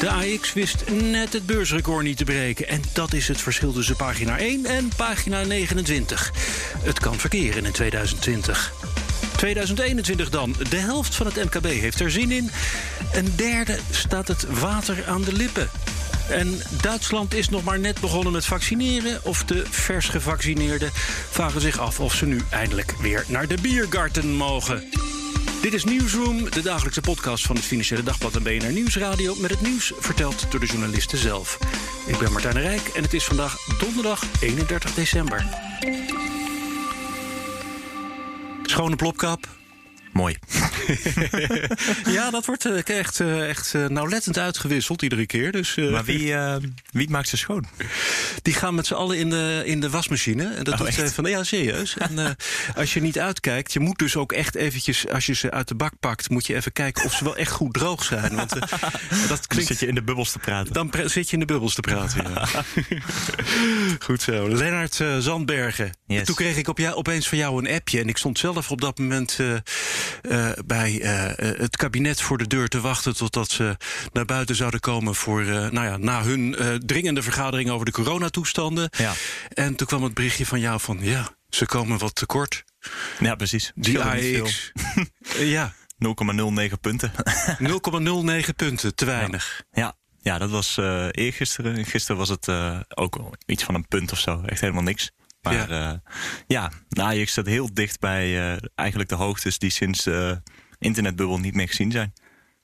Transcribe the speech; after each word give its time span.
De 0.00 0.10
AX 0.10 0.52
wist 0.52 0.90
net 0.90 1.32
het 1.32 1.46
beursrecord 1.46 2.04
niet 2.04 2.16
te 2.16 2.24
breken. 2.24 2.68
En 2.68 2.82
dat 2.92 3.12
is 3.12 3.28
het 3.28 3.40
verschil 3.40 3.72
tussen 3.72 3.96
pagina 3.96 4.38
1 4.38 4.66
en 4.66 4.90
pagina 4.96 5.42
29. 5.44 6.32
Het 6.82 7.00
kan 7.00 7.18
verkeren 7.18 7.64
in 7.64 7.72
2020. 7.72 8.72
2021 9.36 10.30
dan. 10.30 10.54
De 10.68 10.76
helft 10.76 11.14
van 11.14 11.26
het 11.26 11.36
MKB 11.36 11.64
heeft 11.64 12.00
er 12.00 12.10
zin 12.10 12.30
in. 12.30 12.50
Een 13.12 13.32
derde 13.36 13.78
staat 13.90 14.28
het 14.28 14.58
water 14.58 15.06
aan 15.06 15.22
de 15.22 15.32
lippen. 15.32 15.70
En 16.30 16.60
Duitsland 16.80 17.34
is 17.34 17.48
nog 17.48 17.64
maar 17.64 17.78
net 17.78 18.00
begonnen 18.00 18.32
met 18.32 18.46
vaccineren. 18.46 19.20
Of 19.24 19.44
de 19.44 19.64
vers 19.70 20.08
gevaccineerden 20.08 20.90
vragen 21.30 21.60
zich 21.60 21.78
af 21.78 22.00
of 22.00 22.14
ze 22.14 22.26
nu 22.26 22.40
eindelijk 22.50 22.94
weer 23.00 23.24
naar 23.28 23.46
de 23.46 23.58
biergarten 23.62 24.32
mogen. 24.32 24.88
Dit 25.60 25.74
is 25.74 25.84
Nieuwsroom, 25.84 26.50
de 26.50 26.62
dagelijkse 26.62 27.00
podcast 27.00 27.46
van 27.46 27.56
het 27.56 27.64
Financiële 27.64 28.02
Dagblad 28.02 28.36
en 28.36 28.42
BNR 28.42 28.72
Nieuwsradio... 28.72 29.34
met 29.34 29.50
het 29.50 29.60
nieuws 29.60 29.92
verteld 29.98 30.50
door 30.50 30.60
de 30.60 30.66
journalisten 30.66 31.18
zelf. 31.18 31.58
Ik 32.06 32.18
ben 32.18 32.32
Martijn 32.32 32.60
Rijk 32.60 32.88
en 32.88 33.02
het 33.02 33.14
is 33.14 33.24
vandaag 33.24 33.56
donderdag 33.78 34.22
31 34.40 34.94
december. 34.94 35.46
Schone 38.62 38.96
plopkap. 38.96 39.48
Mooi. 40.12 40.38
ja, 42.16 42.30
dat 42.30 42.46
wordt 42.46 42.64
eh, 42.64 42.98
echt, 42.98 43.20
eh, 43.20 43.48
echt 43.48 43.74
eh, 43.74 43.86
nauwlettend 43.86 44.38
uitgewisseld 44.38 45.02
iedere 45.02 45.26
keer. 45.26 45.52
Dus, 45.52 45.74
Maar 45.74 46.04
wie, 46.04 46.34
wie 46.90 47.10
maakt 47.10 47.28
ze 47.28 47.36
schoon? 47.36 47.66
Die 48.42 48.54
gaan 48.54 48.74
met 48.74 48.86
z'n 48.86 48.94
allen 48.94 49.18
in 49.18 49.30
de, 49.30 49.62
in 49.64 49.80
de 49.80 49.90
wasmachine. 49.90 50.54
En 50.54 50.64
dat 50.64 50.74
Oh, 50.74 50.80
doet 50.80 50.94
ze 50.94 51.14
van, 51.14 51.24
ja, 51.24 51.44
serieus. 51.44 51.96
En 51.96 52.36
als 52.76 52.94
je 52.94 53.00
niet 53.00 53.18
uitkijkt, 53.18 53.72
je 53.72 53.80
moet 53.80 53.98
dus 53.98 54.16
ook 54.16 54.32
echt 54.32 54.54
eventjes... 54.54 55.08
als 55.08 55.26
je 55.26 55.34
ze 55.34 55.50
uit 55.50 55.68
de 55.68 55.74
bak 55.74 55.92
pakt, 56.00 56.30
moet 56.30 56.46
je 56.46 56.54
even 56.54 56.72
kijken 56.72 57.04
of 57.04 57.14
ze 57.14 57.24
wel 57.24 57.36
echt 57.36 57.52
goed 57.52 57.72
droog 57.72 58.04
zijn. 58.04 58.34
Want 58.34 58.50
dat 59.28 59.44
Dan 59.48 59.62
zit 59.62 59.78
je 59.78 59.86
in 59.86 59.94
de 59.94 60.02
bubbels 60.02 60.32
te 60.32 60.38
praten. 60.38 60.72
Dan 60.72 60.90
zit 61.04 61.26
je 61.26 61.32
in 61.32 61.40
de 61.40 61.44
bubbels 61.46 61.74
te 61.74 61.80
praten. 61.80 62.30
Ja. 62.32 62.48
Goed 64.06 64.22
zo. 64.22 64.48
Lennart 64.48 65.00
eh, 65.00 65.18
Zandbergen. 65.18 65.92
Yes. 66.06 66.26
Toen 66.26 66.34
kreeg 66.34 66.56
ik 66.56 66.68
op 66.68 66.78
jou, 66.78 66.94
opeens 66.94 67.28
van 67.28 67.38
jou 67.38 67.58
een 67.58 67.74
appje. 67.74 68.00
En 68.00 68.08
ik 68.08 68.16
stond 68.16 68.38
zelf 68.38 68.70
op 68.70 68.80
dat 68.80 68.98
moment 68.98 69.38
bij 70.70 71.00
eh, 71.00 71.30
eh, 71.50 71.58
het 71.58 71.76
kabinet 71.76 72.20
voor 72.22 72.38
de 72.38 72.46
deur 72.46 72.68
te 72.68 72.80
wachten. 72.80 73.16
totdat 73.16 73.50
ze 73.50 73.76
naar 74.12 74.24
buiten 74.24 74.56
zouden 74.56 74.80
komen 74.80 75.14
voor. 75.14 75.40
eh, 75.40 75.70
nou 75.70 75.86
ja, 75.86 75.96
na 75.96 76.22
hun 76.22 76.56
dringende 76.86 77.22
vergadering 77.22 77.70
over 77.70 77.86
de 77.86 77.92
coronatoestanden. 77.92 78.88
Ja. 78.96 79.12
En 79.48 79.74
toen 79.74 79.86
kwam 79.86 80.02
het 80.02 80.14
berichtje 80.14 80.46
van 80.46 80.60
jou 80.60 80.80
van 80.80 80.98
ja, 81.00 81.34
ze 81.48 81.66
komen 81.66 81.98
wat 81.98 82.14
tekort. 82.14 82.64
Ja, 83.18 83.34
precies. 83.34 83.72
Die. 83.74 83.98
Eh, 84.00 84.42
ja, 85.56 85.72
0,09 85.98 86.80
punten. 86.80 87.12
0,09 88.42 88.54
punten, 88.56 88.94
te 88.94 89.04
weinig. 89.04 89.62
ja. 89.72 89.94
ja, 90.20 90.38
dat 90.38 90.50
was 90.50 90.76
eh 90.78 91.06
eergisteren. 91.10 91.84
Gisteren 91.84 92.16
was 92.16 92.28
het 92.28 92.48
eh, 92.48 92.80
ook 92.88 93.36
iets 93.46 93.64
van 93.64 93.74
een 93.74 93.88
punt 93.88 94.12
of 94.12 94.18
zo. 94.18 94.42
Echt 94.46 94.60
helemaal 94.60 94.82
niks. 94.82 95.10
Maar 95.42 95.54
Ja. 95.54 95.66
ja, 95.68 96.02
ja 96.46 96.72
de 96.88 97.02
Ajax 97.02 97.30
staat 97.30 97.46
heel 97.46 97.74
dicht 97.74 98.00
bij 98.00 98.58
eigenlijk 98.74 99.08
de 99.08 99.14
hoogtes 99.14 99.58
die 99.58 99.70
sinds 99.70 100.04
internetbubbel 100.80 101.38
niet 101.38 101.54
meer 101.54 101.68
gezien 101.68 101.90
zijn. 101.90 102.12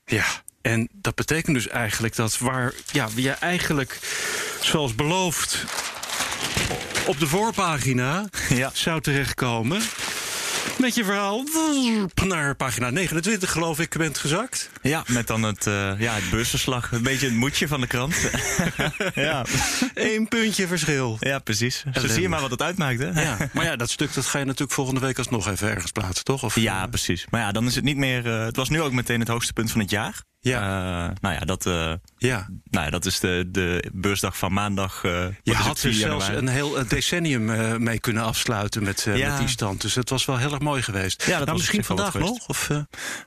Ja, 0.05 0.25
en 0.61 0.89
dat 0.91 1.15
betekent 1.15 1.55
dus 1.55 1.67
eigenlijk 1.67 2.15
dat 2.15 2.37
waar 2.37 2.73
ja, 2.91 3.07
je 3.15 3.31
eigenlijk, 3.31 3.99
zoals 4.61 4.95
beloofd, 4.95 5.65
op 7.05 7.19
de 7.19 7.27
voorpagina 7.27 8.29
Ja. 8.49 8.69
zou 8.73 9.01
terechtkomen. 9.01 9.81
Met 10.79 10.95
je 10.95 11.03
verhaal 11.03 11.43
naar 12.25 12.55
pagina 12.55 12.89
29, 12.89 13.51
geloof 13.51 13.79
ik, 13.79 13.97
bent 13.97 14.17
gezakt. 14.17 14.69
Ja, 14.81 15.03
met 15.07 15.27
dan 15.27 15.43
het, 15.43 15.67
eh, 15.67 15.99
ja, 15.99 16.19
het. 16.29 16.91
Een 16.91 17.03
beetje 17.03 17.25
het 17.25 17.35
moedje 17.35 17.67
van 17.67 17.81
de 17.81 17.87
krant. 17.87 18.15
ja. 19.15 19.45
Eén 19.93 20.27
puntje 20.27 20.67
verschil. 20.67 21.17
ja, 21.19 21.39
precies. 21.39 21.83
Zo 21.93 22.07
zie 22.07 22.21
je 22.21 22.29
maar 22.29 22.41
wat 22.41 22.51
het 22.51 22.61
uitmaakt, 22.61 22.99
hè? 22.99 23.21
Ja, 23.21 23.37
maar 23.53 23.65
ja, 23.65 23.75
dat 23.75 23.89
stuk 23.89 24.13
dat 24.13 24.25
ga 24.25 24.39
je 24.39 24.45
natuurlijk 24.45 24.71
volgende 24.71 24.99
week 24.99 25.17
alsnog 25.17 25.47
even 25.47 25.69
ergens 25.69 25.91
plaatsen, 25.91 26.23
toch? 26.25 26.43
Of, 26.43 26.55
Ja, 26.55 26.87
precies. 26.87 27.25
Maar 27.29 27.41
ja, 27.41 27.51
dan 27.51 27.65
is 27.65 27.75
het 27.75 27.83
niet 27.83 27.97
meer. 27.97 28.25
eh, 28.33 28.45
het 28.45 28.55
was 28.55 28.69
nu 28.69 28.81
ook 28.81 28.91
meteen 28.91 29.19
het 29.19 29.29
hoogste 29.29 29.53
punt 29.53 29.71
van 29.71 29.81
het 29.81 29.89
jaar. 29.89 30.21
Ja. 30.47 31.07
Eh, 31.07 31.15
nou 31.21 31.35
ja, 31.35 31.39
dat, 31.39 31.65
eh, 31.65 31.93
ja. 32.17 32.47
nou 32.69 32.85
ja, 32.85 32.89
dat 32.91 33.05
is 33.05 33.19
de, 33.19 33.45
de 33.51 33.89
beursdag 33.93 34.37
van 34.37 34.53
maandag. 34.53 35.03
eh, 35.03 35.25
Je 35.43 35.53
had 35.53 35.75
er 35.75 35.77
4 35.77 35.93
zelfs 35.93 36.25
januari. 36.25 36.47
een 36.47 36.53
heel 36.53 36.87
decennium 36.87 37.45
mee 37.83 37.99
kunnen 37.99 38.23
afsluiten 38.23 38.83
met, 38.83 39.07
Ja. 39.13 39.29
met 39.29 39.37
die 39.37 39.47
stand. 39.47 39.81
Dus 39.81 39.95
het 39.95 40.09
was 40.09 40.25
wel 40.25 40.37
heel 40.37 40.51
erg 40.51 40.59
mooi 40.59 40.81
geweest. 40.81 41.23
Ja, 41.25 41.37
dat 41.37 41.45
nou, 41.45 41.57
misschien 41.57 41.83
vandaag 41.83 42.13
nog? 42.13 42.47
Of, 42.47 42.69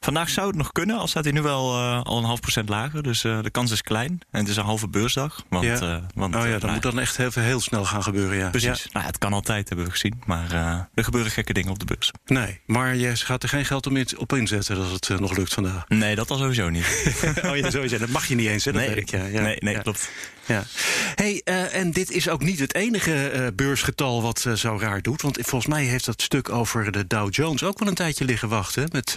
Vandaag 0.00 0.28
zou 0.30 0.46
het 0.46 0.56
nog 0.56 0.72
kunnen, 0.72 0.98
al 0.98 1.06
staat 1.08 1.24
hij 1.24 1.32
nu 1.32 1.42
wel 1.42 1.74
al 2.04 2.18
een 2.18 2.24
half 2.24 2.40
procent 2.40 2.68
lager. 2.68 3.02
Dus 3.02 3.20
de 3.20 3.48
kans 3.50 3.70
is 3.70 3.82
klein. 3.82 4.20
En 4.30 4.40
het 4.40 4.48
is 4.48 4.56
een 4.56 4.64
halve 4.64 4.88
beursdag. 4.88 5.42
Want, 5.48 5.64
Ja. 5.64 6.06
want, 6.14 6.36
oh 6.36 6.44
ja, 6.44 6.50
dat 6.50 6.60
nou, 6.60 6.72
moet 6.72 6.82
dan 6.82 6.98
echt 7.00 7.18
even 7.18 7.42
heel 7.42 7.60
snel 7.60 7.84
gaan 7.84 8.02
gebeuren, 8.02 8.36
ja. 8.36 8.48
Precies. 8.50 8.88
Nou, 8.92 9.06
het 9.06 9.18
kan 9.18 9.32
altijd, 9.32 9.68
hebben 9.68 9.86
we 9.86 9.92
gezien. 9.92 10.22
Maar 10.26 10.52
er 10.94 11.04
gebeuren 11.04 11.30
gekke 11.30 11.52
dingen 11.52 11.70
op 11.70 11.78
de 11.78 11.84
beurs. 11.84 12.10
Nee, 12.26 12.60
maar 12.66 12.96
je 12.96 13.16
gaat 13.16 13.42
er 13.42 13.48
geen 13.48 13.64
geld 13.64 13.86
op 14.16 14.32
inzetten 14.32 14.76
dat 14.76 14.90
het 15.08 15.20
nog 15.20 15.36
lukt 15.36 15.54
vandaag. 15.54 15.84
Nee, 15.88 16.14
dat 16.14 16.30
al 16.30 16.38
sowieso 16.38 16.68
niet. 16.68 17.09
oh 17.50 17.56
ja, 17.56 17.70
sowieso. 17.70 17.98
Dat 17.98 18.08
mag 18.08 18.26
je 18.26 18.34
niet 18.34 18.48
eens, 18.48 18.64
hè? 18.64 18.72
Dat 18.72 18.80
nee, 18.80 18.90
weet 18.90 18.98
ik, 18.98 19.10
ja. 19.10 19.24
ja. 19.24 19.40
nee, 19.40 19.56
nee 19.58 19.74
ja. 19.74 19.80
klopt. 19.80 20.10
Ja. 20.50 20.64
Hey, 21.14 21.40
eh, 21.44 21.74
en 21.74 21.90
dit 21.90 22.10
is 22.10 22.28
ook 22.28 22.42
niet 22.42 22.58
het 22.58 22.74
enige 22.74 23.28
eh, 23.28 23.46
beursgetal 23.54 24.22
wat 24.22 24.44
eh, 24.44 24.52
zo 24.52 24.78
raar 24.80 25.02
doet. 25.02 25.22
Want 25.22 25.38
volgens 25.40 25.66
mij 25.66 25.84
heeft 25.84 26.04
dat 26.04 26.22
stuk 26.22 26.48
over 26.48 26.92
de 26.92 27.06
Dow 27.06 27.34
Jones 27.34 27.62
ook 27.62 27.78
wel 27.78 27.88
een 27.88 27.94
tijdje 27.94 28.24
liggen 28.24 28.48
wachten. 28.48 28.82
hè, 28.82 28.88
Met 28.92 29.12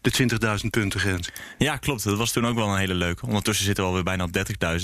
de 0.00 0.58
20.000 0.62 0.70
punten 0.70 1.00
grens. 1.00 1.28
Ja, 1.58 1.76
klopt. 1.76 2.04
Dat 2.04 2.18
was 2.18 2.32
toen 2.32 2.46
ook 2.46 2.54
wel 2.54 2.68
een 2.68 2.78
hele 2.78 2.94
leuke. 2.94 3.26
Ondertussen 3.26 3.64
zitten 3.64 3.84
we 3.84 3.90
alweer 3.90 4.04
bijna 4.04 4.24
op 4.24 4.36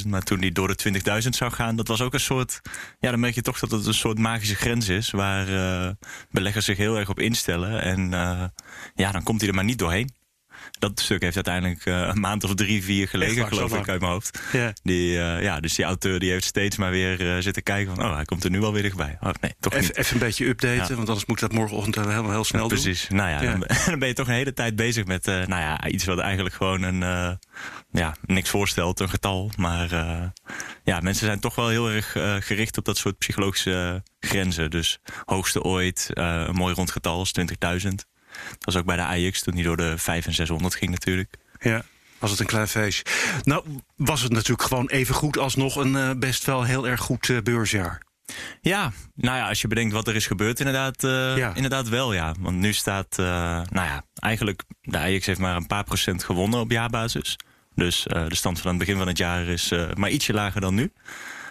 30.000. 0.02 0.06
Maar 0.06 0.22
toen 0.22 0.40
die 0.40 0.52
door 0.52 0.76
de 0.76 1.00
20.000 1.22 1.28
zou 1.28 1.52
gaan, 1.52 1.76
dat 1.76 1.88
was 1.88 2.00
ook 2.00 2.14
een 2.14 2.20
soort... 2.20 2.60
Ja, 3.00 3.10
dan 3.10 3.20
merk 3.20 3.34
je 3.34 3.42
toch 3.42 3.58
dat 3.58 3.70
het 3.70 3.86
een 3.86 3.94
soort 3.94 4.18
magische 4.18 4.54
grens 4.54 4.88
is... 4.88 5.10
waar 5.10 5.46
beleggers 6.30 6.64
zich 6.64 6.76
heel 6.76 6.98
erg 6.98 7.08
op 7.08 7.20
instellen. 7.20 7.82
En 7.82 8.10
ja, 8.94 9.12
dan 9.12 9.22
komt 9.22 9.40
hij 9.40 9.48
er 9.48 9.54
maar 9.54 9.64
niet 9.64 9.78
doorheen. 9.78 10.10
Dat 10.78 11.00
stuk 11.00 11.22
heeft 11.22 11.34
uiteindelijk 11.34 11.84
eh, 11.84 11.94
een 11.94 12.20
maand 12.20 12.44
of 12.44 12.54
drie, 12.54 12.84
vier 12.84 13.08
gelegen, 13.08 13.40
waar, 13.40 13.48
geloof 13.48 13.76
ik, 13.76 13.88
uit 13.88 14.00
mijn 14.00 14.12
hoofd. 14.12 14.40
Ja. 14.52 14.72
Die, 14.82 15.18
eh, 15.18 15.42
ja, 15.42 15.60
dus 15.60 15.74
die 15.74 15.84
auteur 15.84 16.18
die 16.18 16.30
heeft 16.30 16.44
steeds 16.44 16.76
maar 16.76 16.90
weer 16.90 17.34
eh, 17.34 17.42
zitten 17.42 17.62
kijken 17.62 17.94
van... 17.94 18.04
oh, 18.04 18.14
hij 18.14 18.24
komt 18.24 18.44
er 18.44 18.50
nu 18.50 18.60
wel 18.60 18.72
weer 18.72 18.82
dichtbij. 18.82 19.16
Oh, 19.20 19.30
nee, 19.40 19.54
toch 19.60 19.72
Even, 19.72 19.86
niet. 19.86 19.96
even 19.96 20.12
een 20.12 20.18
beetje 20.18 20.46
updaten, 20.46 20.76
Ja. 20.76 20.94
want 20.94 21.08
anders 21.08 21.26
moet 21.26 21.42
ik 21.42 21.48
dat 21.48 21.58
morgenochtend 21.58 21.94
helemaal 21.94 22.30
heel 22.30 22.44
snel 22.44 22.68
doen. 22.68 22.80
Precies. 22.80 23.08
Nou 23.08 23.30
ja. 23.30 23.40
Dan, 23.86 23.98
ben 23.98 24.08
je 24.08 24.14
toch 24.14 24.28
een 24.28 24.34
hele 24.34 24.52
tijd 24.52 24.76
bezig 24.76 25.04
met 25.04 25.26
nou 25.26 25.48
ja, 25.48 25.86
iets 25.86 26.04
wat 26.04 26.18
eigenlijk 26.18 26.54
gewoon 26.54 26.82
een, 26.82 27.38
ja, 27.90 28.16
niks 28.26 28.50
voorstelt, 28.50 29.00
een 29.00 29.08
getal. 29.08 29.50
Maar 29.56 29.88
ja, 30.84 31.00
mensen 31.00 31.26
zijn 31.26 31.40
toch 31.40 31.54
wel 31.54 31.68
heel 31.68 31.90
erg 31.90 32.12
gericht 32.44 32.78
op 32.78 32.84
dat 32.84 32.96
soort 32.96 33.18
psychologische 33.18 34.02
grenzen. 34.20 34.70
Dus 34.70 34.98
hoogste 35.24 35.62
ooit, 35.62 36.10
een 36.12 36.54
mooi 36.54 36.74
rond 36.74 36.90
getal 36.90 37.22
is 37.22 37.34
20.000. 37.84 38.17
Dat 38.50 38.64
was 38.64 38.76
ook 38.76 38.84
bij 38.84 38.96
de 38.96 39.02
Ajax 39.02 39.42
toen 39.42 39.54
die 39.54 39.64
door 39.64 39.76
de 39.76 39.98
5 39.98 40.26
en 40.26 40.34
600 40.34 40.74
ging 40.74 40.90
natuurlijk. 40.90 41.34
Ja, 41.60 41.82
was 42.18 42.30
het 42.30 42.40
een 42.40 42.46
klein 42.46 42.68
feestje. 42.68 43.04
Nou, 43.42 43.64
was 43.96 44.22
het 44.22 44.32
natuurlijk 44.32 44.62
gewoon 44.68 44.88
even 44.88 45.14
goed 45.14 45.38
alsnog 45.38 45.76
een 45.76 45.96
eh, 45.96 46.10
best 46.16 46.44
wel 46.44 46.62
heel 46.62 46.88
erg 46.88 47.00
goed 47.00 47.28
eh, 47.30 47.36
beursjaar. 47.42 48.02
Ja, 48.60 48.92
nou 49.14 49.36
ja, 49.36 49.48
als 49.48 49.60
je 49.60 49.68
bedenkt 49.68 49.92
wat 49.94 50.08
er 50.08 50.14
is 50.14 50.26
gebeurd, 50.26 50.58
inderdaad, 50.58 51.04
eh, 51.04 51.36
Ja. 51.36 51.54
inderdaad 51.54 51.88
wel, 51.88 52.12
ja. 52.12 52.34
Want 52.40 52.56
nu 52.56 52.72
staat, 52.72 53.16
nou 53.16 53.68
ja, 53.72 54.02
eigenlijk, 54.14 54.62
de 54.80 54.98
Ajax 54.98 55.26
heeft 55.26 55.38
maar 55.40 55.56
een 55.56 55.66
paar 55.66 55.84
procent 55.84 56.24
gewonnen 56.24 56.60
op 56.60 56.70
jaarbasis. 56.70 57.36
Dus 57.74 58.02
de 58.02 58.34
stand 58.34 58.60
van 58.60 58.70
het 58.70 58.78
begin 58.78 58.96
van 58.96 59.06
het 59.06 59.18
jaar 59.18 59.46
is 59.46 59.72
maar 59.94 60.10
ietsje 60.10 60.32
lager 60.32 60.60
dan 60.60 60.74
nu. 60.74 60.92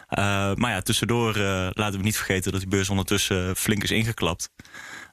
Eh, 0.07 0.53
maar 0.53 0.71
ja, 0.71 0.81
tussendoor 0.81 1.35
eh, 1.35 1.67
laten 1.71 1.99
we 1.99 2.05
niet 2.05 2.15
vergeten 2.15 2.51
dat 2.51 2.61
die 2.61 2.69
beurs 2.69 2.89
ondertussen 2.89 3.55
flink 3.55 3.83
is 3.83 3.91
ingeklapt. 3.91 4.49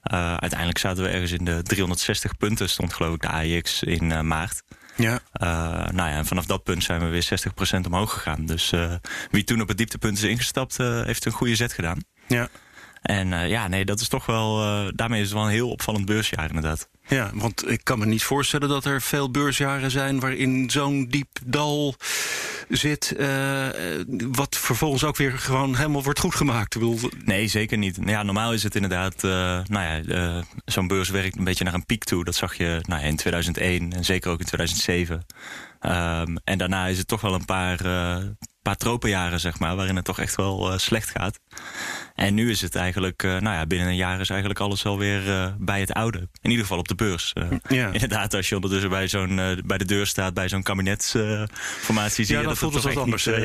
Eh, 0.01 0.35
uiteindelijk 0.35 0.79
zaten 0.79 1.03
we 1.03 1.09
ergens 1.09 1.31
in 1.31 1.45
de 1.45 1.63
360 1.63 2.37
punten, 2.37 2.69
stond 2.69 2.93
geloof 2.93 3.13
ik 3.13 3.21
de 3.21 3.27
Ajax 3.27 3.83
in 3.83 4.27
maart. 4.27 4.63
Ja. 4.97 5.19
Nou 5.91 6.09
ja, 6.09 6.09
en 6.09 6.25
vanaf 6.25 6.45
dat 6.45 6.63
punt 6.63 6.83
zijn 6.83 6.99
we 6.99 7.05
weer 7.05 7.23
60% 7.23 7.85
omhoog 7.85 8.13
gegaan. 8.13 8.45
Dus 8.45 8.73
wie 9.31 9.43
toen 9.43 9.61
op 9.61 9.67
het 9.67 9.77
dieptepunt 9.77 10.17
is 10.17 10.23
ingestapt, 10.23 10.77
heeft 10.77 11.25
een 11.25 11.31
goede 11.31 11.55
zet 11.55 11.73
gedaan. 11.73 11.99
Ja. 12.27 12.49
En 13.05 13.33
eh, 13.33 13.49
ja, 13.49 13.67
nee, 13.67 13.85
dat 13.85 13.99
is 13.99 14.07
toch 14.07 14.25
wel. 14.25 14.61
eh, 14.61 14.87
daarmee 14.95 15.21
is 15.21 15.25
het 15.25 15.35
wel 15.35 15.45
een 15.45 15.51
heel 15.51 15.69
opvallend 15.69 16.05
beursjaar, 16.05 16.47
inderdaad. 16.47 16.89
Ja, 17.07 17.31
want 17.33 17.69
ik 17.69 17.83
kan 17.83 17.99
me 17.99 18.05
niet 18.05 18.23
voorstellen 18.23 18.69
dat 18.69 18.85
er 18.85 19.01
veel 19.01 19.31
beursjaren 19.31 19.91
zijn 19.91 20.19
waarin 20.19 20.69
zo'n 20.69 21.07
diep 21.09 21.39
dal 21.45 21.95
zit, 22.69 23.15
uh, 23.17 23.67
wat 24.31 24.57
vervolgens 24.57 25.03
ook 25.03 25.17
weer 25.17 25.31
gewoon 25.31 25.75
helemaal 25.75 26.03
wordt 26.03 26.19
goedgemaakt. 26.19 26.77
Nee, 27.25 27.47
zeker 27.47 27.77
niet. 27.77 27.97
Ja, 28.05 28.23
normaal 28.23 28.53
is 28.53 28.63
het 28.63 28.75
inderdaad, 28.75 29.21
nou 29.21 30.03
ja, 30.05 30.43
zo'n 30.65 30.87
beurs 30.87 31.09
werkt 31.09 31.37
een 31.37 31.43
beetje 31.43 31.63
naar 31.63 31.73
een 31.73 31.85
piek 31.85 32.03
toe. 32.03 32.23
Dat 32.23 32.35
zag 32.35 32.55
je 32.55 32.79
nou 32.85 33.01
ja, 33.01 33.07
in 33.07 33.15
2001 33.15 33.93
en 33.93 34.05
zeker 34.05 34.31
ook 34.31 34.39
in 34.39 34.45
2007. 34.45 35.15
Um, 35.15 36.37
en 36.43 36.57
daarna 36.57 36.87
is 36.87 36.97
het 36.97 37.07
toch 37.07 37.21
wel 37.21 37.33
een 37.33 37.45
paar, 37.45 37.79
paar 38.65 38.77
tropenjaren, 38.77 39.39
zeg 39.39 39.59
maar, 39.59 39.75
waarin 39.75 39.95
het 39.95 40.05
toch 40.05 40.19
echt 40.19 40.35
wel 40.35 40.71
uh, 40.71 40.77
slecht 40.77 41.09
gaat. 41.09 41.39
En 42.15 42.33
nu 42.33 42.49
is 42.49 42.61
het 42.61 42.75
eigenlijk, 42.75 43.23
uh, 43.23 43.31
nou 43.31 43.55
ja, 43.55 43.65
binnen 43.65 43.87
een 43.87 43.95
jaar 43.95 44.19
is 44.19 44.29
eigenlijk 44.29 44.59
alles 44.59 44.85
alweer 44.85 45.27
uh, 45.27 45.47
bij 45.57 45.79
het 45.79 45.93
oude. 45.93 46.17
In 46.41 46.49
ieder 46.49 46.65
geval 46.65 46.79
op 46.79 46.87
de 46.87 46.95
beurs. 46.95 47.33
Ja. 47.67 47.89
Inderdaad, 47.91 48.33
als 48.33 48.49
je 48.49 48.55
ondertussen 48.55 48.89
bij, 48.89 49.07
zo'n, 49.07 49.61
bij 49.65 49.77
de 49.77 49.85
deur 49.85 50.07
staat, 50.07 50.33
bij 50.33 50.49
zo'n 50.49 50.63
kabinetsformatie, 50.63 52.25
zie 52.25 52.35
ja, 52.35 52.41
je 52.41 52.47
dat, 52.47 52.59
dat 52.59 52.73
het 52.73 52.83
wat 52.83 52.97
anders. 52.97 53.25
Niet, 53.25 53.35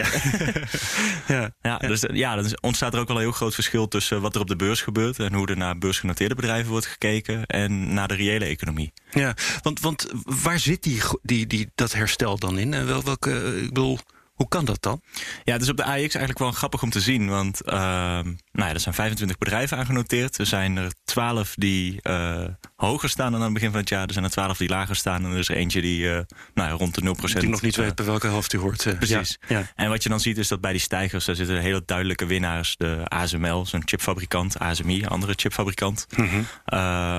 ja. 1.27 1.51
ja. 1.63 1.79
Dus 1.79 2.05
ja, 2.13 2.35
dan 2.35 2.59
ontstaat 2.61 2.95
er 2.95 3.01
ook 3.01 3.09
wel 3.09 3.17
een 3.17 3.23
heel 3.23 3.33
groot 3.33 3.55
verschil 3.55 3.89
tussen 3.89 4.21
wat 4.21 4.35
er 4.35 4.41
op 4.41 4.49
de 4.49 4.57
beurs 4.57 4.83
gebeurt 4.83 5.19
en 5.19 5.35
hoe 5.35 5.47
er 5.47 5.57
naar 5.57 5.79
beursgenoteerde 5.79 6.35
bedrijven 6.35 6.71
wordt 6.71 6.87
gekeken 6.87 7.47
en 7.47 7.95
naar 7.95 8.09
de 8.09 8.15
reële 8.15 8.45
economie. 8.45 8.93
Ja, 9.11 9.35
want, 9.63 9.81
want 9.81 10.11
waar 10.25 10.59
zit 10.59 10.83
die, 10.83 11.01
die, 11.23 11.47
die, 11.47 11.71
dat 11.75 11.93
herstel 11.93 12.39
dan 12.39 12.59
in? 12.59 12.75
En 12.75 12.87
wel, 12.87 13.05
welke, 13.05 13.57
ik 13.63 13.69
bedoel. 13.69 13.99
Hoe 14.41 14.49
kan 14.49 14.65
dat 14.65 14.83
dan? 14.83 15.01
Ja, 15.45 15.53
het 15.53 15.63
is 15.63 15.69
op 15.69 15.77
de 15.77 15.85
AX 15.85 15.95
eigenlijk 15.99 16.39
wel 16.39 16.51
grappig 16.53 16.83
om 16.83 16.91
te 16.91 17.01
zien. 17.01 17.29
Want 17.29 17.61
uh, 17.67 17.73
nou 17.73 18.33
ja, 18.53 18.69
er 18.69 18.81
zijn 18.81 18.95
25 18.95 19.39
bedrijven 19.39 19.77
aangenoteerd. 19.77 20.39
Er 20.39 20.47
zijn 20.47 20.77
er 20.77 20.93
12 21.05 21.55
die 21.55 22.01
uh, 22.03 22.45
hoger 22.81 23.09
staan 23.09 23.33
dan 23.33 23.41
aan 23.41 23.45
het 23.45 23.55
begin 23.55 23.71
van 23.71 23.81
het 23.81 23.89
jaar. 23.89 24.07
Er 24.07 24.13
zijn 24.13 24.25
er 24.25 24.31
12 24.31 24.59
die 24.59 24.69
lager 24.69 24.97
staan. 24.97 25.25
En 25.25 25.31
er 25.31 25.39
is 25.39 25.49
er 25.49 25.57
eentje 25.57 25.81
die 25.81 26.03
uh, 26.03 26.13
nou 26.55 26.69
ja, 26.69 26.71
rond 26.71 26.95
de 26.95 27.01
0%. 27.01 27.41
Die 27.41 27.49
nog 27.49 27.63
niet 27.63 27.77
weet 27.77 27.95
bij 27.95 28.05
welke 28.05 28.27
helft 28.27 28.53
u 28.53 28.59
hoort. 28.59 28.97
Precies. 28.99 29.39
Ja. 29.49 29.63
En 29.75 29.89
wat 29.89 30.03
je 30.03 30.09
dan 30.09 30.21
ziet 30.21 30.39
is 30.39 30.49
dat 30.49 30.61
bij 30.61 30.73
die 30.73 30.81
stijgers... 30.81 31.25
daar 31.25 31.35
zitten 31.35 31.61
hele 31.61 31.83
duidelijke 31.87 32.27
winnaars. 32.27 32.77
De 32.77 33.03
ASML, 33.05 33.67
zo'n 33.67 33.83
chipfabrikant. 33.85 34.59
ASMI, 34.59 35.07
andere 35.07 35.33
chipfabrikant. 35.37 36.07
Mm 36.17 36.29
-hmm. 36.29 36.47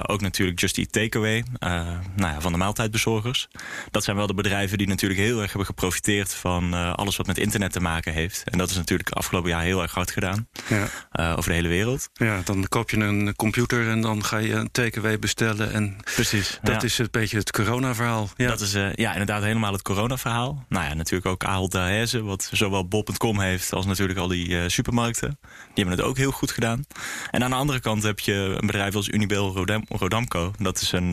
ook 0.07 0.21
natuurlijk 0.21 0.59
Just 0.59 0.77
Eat 0.77 0.91
Takeaway. 0.91 1.43
nou 1.59 2.33
ja, 2.33 2.41
van 2.41 2.51
de 2.51 2.57
maaltijdbezorgers. 2.57 3.47
Dat 3.91 4.03
zijn 4.03 4.15
wel 4.15 4.27
de 4.27 4.33
bedrijven 4.33 4.77
die 4.77 4.87
natuurlijk 4.87 5.19
heel 5.19 5.39
erg 5.39 5.47
hebben 5.47 5.65
geprofiteerd... 5.65 6.33
van 6.33 6.73
alles 6.95 7.17
wat 7.17 7.27
met 7.27 7.37
internet 7.37 7.71
te 7.71 7.81
maken 7.81 8.13
heeft. 8.13 8.43
En 8.45 8.57
dat 8.57 8.69
is 8.69 8.75
natuurlijk 8.75 9.09
afgelopen 9.09 9.49
jaar 9.49 9.63
heel 9.63 9.81
erg 9.81 9.93
hard 9.93 10.11
gedaan. 10.11 10.47
Ja. 10.67 10.87
Over 11.35 11.49
de 11.49 11.55
hele 11.55 11.67
wereld. 11.67 12.09
Ja, 12.13 12.41
dan 12.43 12.67
koop 12.67 12.89
je 12.89 12.97
een 12.97 13.35
computer 13.35 13.89
en 13.89 14.01
dan 14.01 14.23
ga 14.23 14.37
je 14.37 14.53
een 14.53 14.71
takeaway 14.71 15.19
bestellen. 15.19 15.50
En 15.59 15.97
Precies. 16.03 16.59
Dat 16.61 16.83
is 16.83 16.97
een 16.97 17.07
beetje 17.11 17.37
het 17.37 17.51
corona-verhaal. 17.51 18.29
Ja. 18.35 18.47
Dat 18.47 18.59
is 18.59 18.75
uh, 18.75 18.93
ja, 18.93 19.11
inderdaad 19.11 19.43
helemaal 19.43 19.73
het 19.73 19.81
corona-verhaal. 19.81 20.65
Nou 20.69 20.85
ja, 20.85 20.93
natuurlijk 20.93 21.25
ook 21.25 21.43
Ahold 21.43 21.71
Delhaize, 21.71 22.23
wat 22.23 22.49
zowel 22.51 22.87
Bob.com 22.87 23.39
heeft 23.39 23.73
als 23.73 23.85
natuurlijk 23.85 24.19
al 24.19 24.27
die 24.27 24.47
uh, 24.47 24.63
supermarkten. 24.67 25.39
Die 25.41 25.57
hebben 25.73 25.97
het 25.97 26.05
ook 26.05 26.17
heel 26.17 26.31
goed 26.31 26.51
gedaan. 26.51 26.85
En 27.31 27.43
aan 27.43 27.49
de 27.49 27.55
andere 27.55 27.79
kant 27.79 28.03
heb 28.03 28.19
je 28.19 28.33
een 28.33 28.65
bedrijf 28.65 28.95
als 28.95 29.07
Unibel 29.07 29.53
Rodam 29.53 29.85
Rodamco. 29.87 30.51
Dat 30.57 30.81
is 30.81 30.91
een 30.91 31.09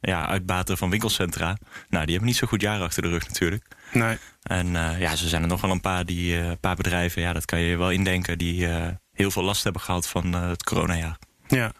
ja, 0.00 0.26
uitbater 0.26 0.76
van 0.76 0.90
winkelcentra. 0.90 1.46
Nou, 1.88 2.04
die 2.04 2.14
hebben 2.14 2.24
niet 2.24 2.36
zo 2.36 2.46
goed 2.46 2.60
jaar 2.60 2.80
achter 2.80 3.02
de 3.02 3.08
rug 3.08 3.28
natuurlijk. 3.28 3.64
Nee. 3.92 4.18
En 4.42 4.72
ja, 4.98 5.16
ze 5.16 5.28
zijn 5.28 5.42
er 5.42 5.48
nog 5.48 5.60
wel 5.60 5.70
een 5.70 5.80
paar, 5.80 6.04
die, 6.04 6.56
paar 6.56 6.76
bedrijven, 6.76 7.22
ja, 7.22 7.32
dat 7.32 7.44
kan 7.44 7.60
je 7.60 7.76
wel 7.76 7.90
indenken, 7.90 8.38
die 8.38 8.66
heel 9.12 9.30
veel 9.30 9.42
last 9.42 9.64
hebben 9.64 9.82
gehad 9.82 10.08
van 10.08 10.32
het 10.32 10.64
coronajaar. 10.64 11.18
Ja, 11.48 11.72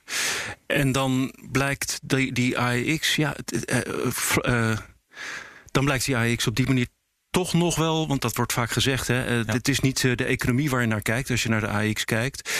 en 0.66 0.92
dan 0.92 1.34
blijkt 1.50 1.98
die, 2.02 2.32
die 2.32 2.58
AEX, 2.58 3.16
ja, 3.16 3.36
dan 5.70 5.84
blijkt 5.84 6.04
die 6.04 6.16
AEX 6.16 6.46
op 6.46 6.56
die 6.56 6.66
manier 6.66 6.86
toch 7.38 7.52
nog 7.52 7.76
wel, 7.76 8.06
want 8.08 8.20
dat 8.20 8.36
wordt 8.36 8.52
vaak 8.52 8.70
gezegd, 8.70 9.06
hè, 9.06 9.28
uh, 9.28 9.44
ja. 9.46 9.52
dit 9.52 9.68
is 9.68 9.80
niet 9.80 10.02
uh, 10.02 10.16
de 10.16 10.24
economie 10.24 10.70
waar 10.70 10.80
je 10.80 10.86
naar 10.86 11.02
kijkt 11.02 11.30
als 11.30 11.42
je 11.42 11.48
naar 11.48 11.60
de 11.60 11.68
AX 11.68 12.04
kijkt. 12.04 12.50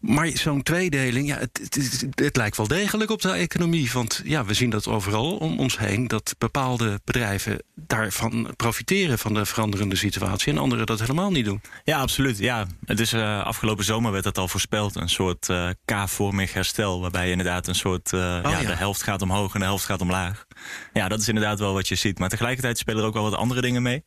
Maar 0.00 0.30
zo'n 0.34 0.62
tweedeling, 0.62 1.28
ja, 1.28 1.38
het, 1.38 1.60
het, 1.62 2.06
het, 2.14 2.36
lijkt 2.36 2.56
wel 2.56 2.68
degelijk 2.68 3.10
op 3.10 3.22
de 3.22 3.30
economie. 3.30 3.92
Want 3.92 4.22
ja, 4.24 4.44
we 4.44 4.54
zien 4.54 4.70
dat 4.70 4.86
overal 4.86 5.36
om 5.36 5.58
ons 5.58 5.78
heen, 5.78 6.08
dat 6.08 6.34
bepaalde 6.38 7.00
bedrijven 7.04 7.62
daarvan 7.74 8.52
profiteren 8.56 9.18
van 9.18 9.34
de 9.34 9.46
veranderende 9.46 9.96
situatie 9.96 10.52
en 10.52 10.58
anderen 10.58 10.86
dat 10.86 11.00
helemaal 11.00 11.30
niet 11.30 11.44
doen. 11.44 11.60
Ja, 11.84 12.00
absoluut. 12.00 12.38
Ja, 12.38 12.66
het 12.84 13.00
is 13.00 13.12
uh, 13.12 13.42
afgelopen 13.42 13.84
zomer 13.84 14.12
werd 14.12 14.24
dat 14.24 14.38
al 14.38 14.48
voorspeld, 14.48 14.96
een 14.96 15.08
soort 15.08 15.48
K-vormig 15.84 16.52
herstel, 16.52 17.00
waarbij 17.00 17.24
je 17.24 17.30
inderdaad 17.30 17.66
een 17.66 17.74
soort, 17.74 18.12
oh, 18.12 18.20
ja, 18.20 18.60
ja, 18.60 18.60
de 18.60 18.76
helft 18.76 19.02
gaat 19.02 19.22
omhoog 19.22 19.54
en 19.54 19.60
de 19.60 19.66
helft 19.66 19.84
gaat 19.84 20.00
omlaag. 20.00 20.46
Ja, 20.92 21.08
dat 21.08 21.20
is 21.20 21.28
inderdaad 21.28 21.58
wel 21.58 21.72
wat 21.72 21.88
je 21.88 21.94
ziet. 21.94 22.18
Maar 22.18 22.28
tegelijkertijd 22.28 22.78
spelen 22.78 23.00
er 23.00 23.06
ook 23.06 23.14
wel 23.14 23.22
wat 23.22 23.34
andere 23.34 23.60
dingen 23.60 23.82
mee. 23.82 24.04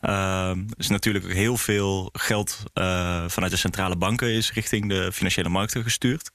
Uh, 0.00 0.48
er 0.48 0.76
is 0.76 0.88
natuurlijk 0.88 1.32
heel 1.32 1.56
veel 1.56 2.08
geld 2.12 2.62
uh, 2.74 3.24
vanuit 3.26 3.52
de 3.52 3.58
centrale 3.58 3.96
banken 3.96 4.28
is 4.28 4.52
richting 4.52 4.88
de 4.88 5.12
financiële 5.12 5.48
markten 5.48 5.82
gestuurd. 5.82 6.30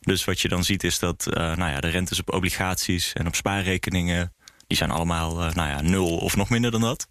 Dus 0.00 0.24
wat 0.24 0.40
je 0.40 0.48
dan 0.48 0.64
ziet 0.64 0.84
is 0.84 0.98
dat 0.98 1.26
uh, 1.28 1.34
nou 1.34 1.70
ja, 1.70 1.80
de 1.80 1.88
rentes 1.88 2.20
op 2.20 2.32
obligaties 2.32 3.12
en 3.12 3.26
op 3.26 3.34
spaarrekeningen... 3.34 4.32
die 4.66 4.76
zijn 4.76 4.90
allemaal 4.90 5.46
uh, 5.46 5.52
nou 5.52 5.68
ja, 5.68 5.80
nul 5.80 6.16
of 6.16 6.36
nog 6.36 6.48
minder 6.48 6.70
dan 6.70 6.80
dat. 6.80 7.08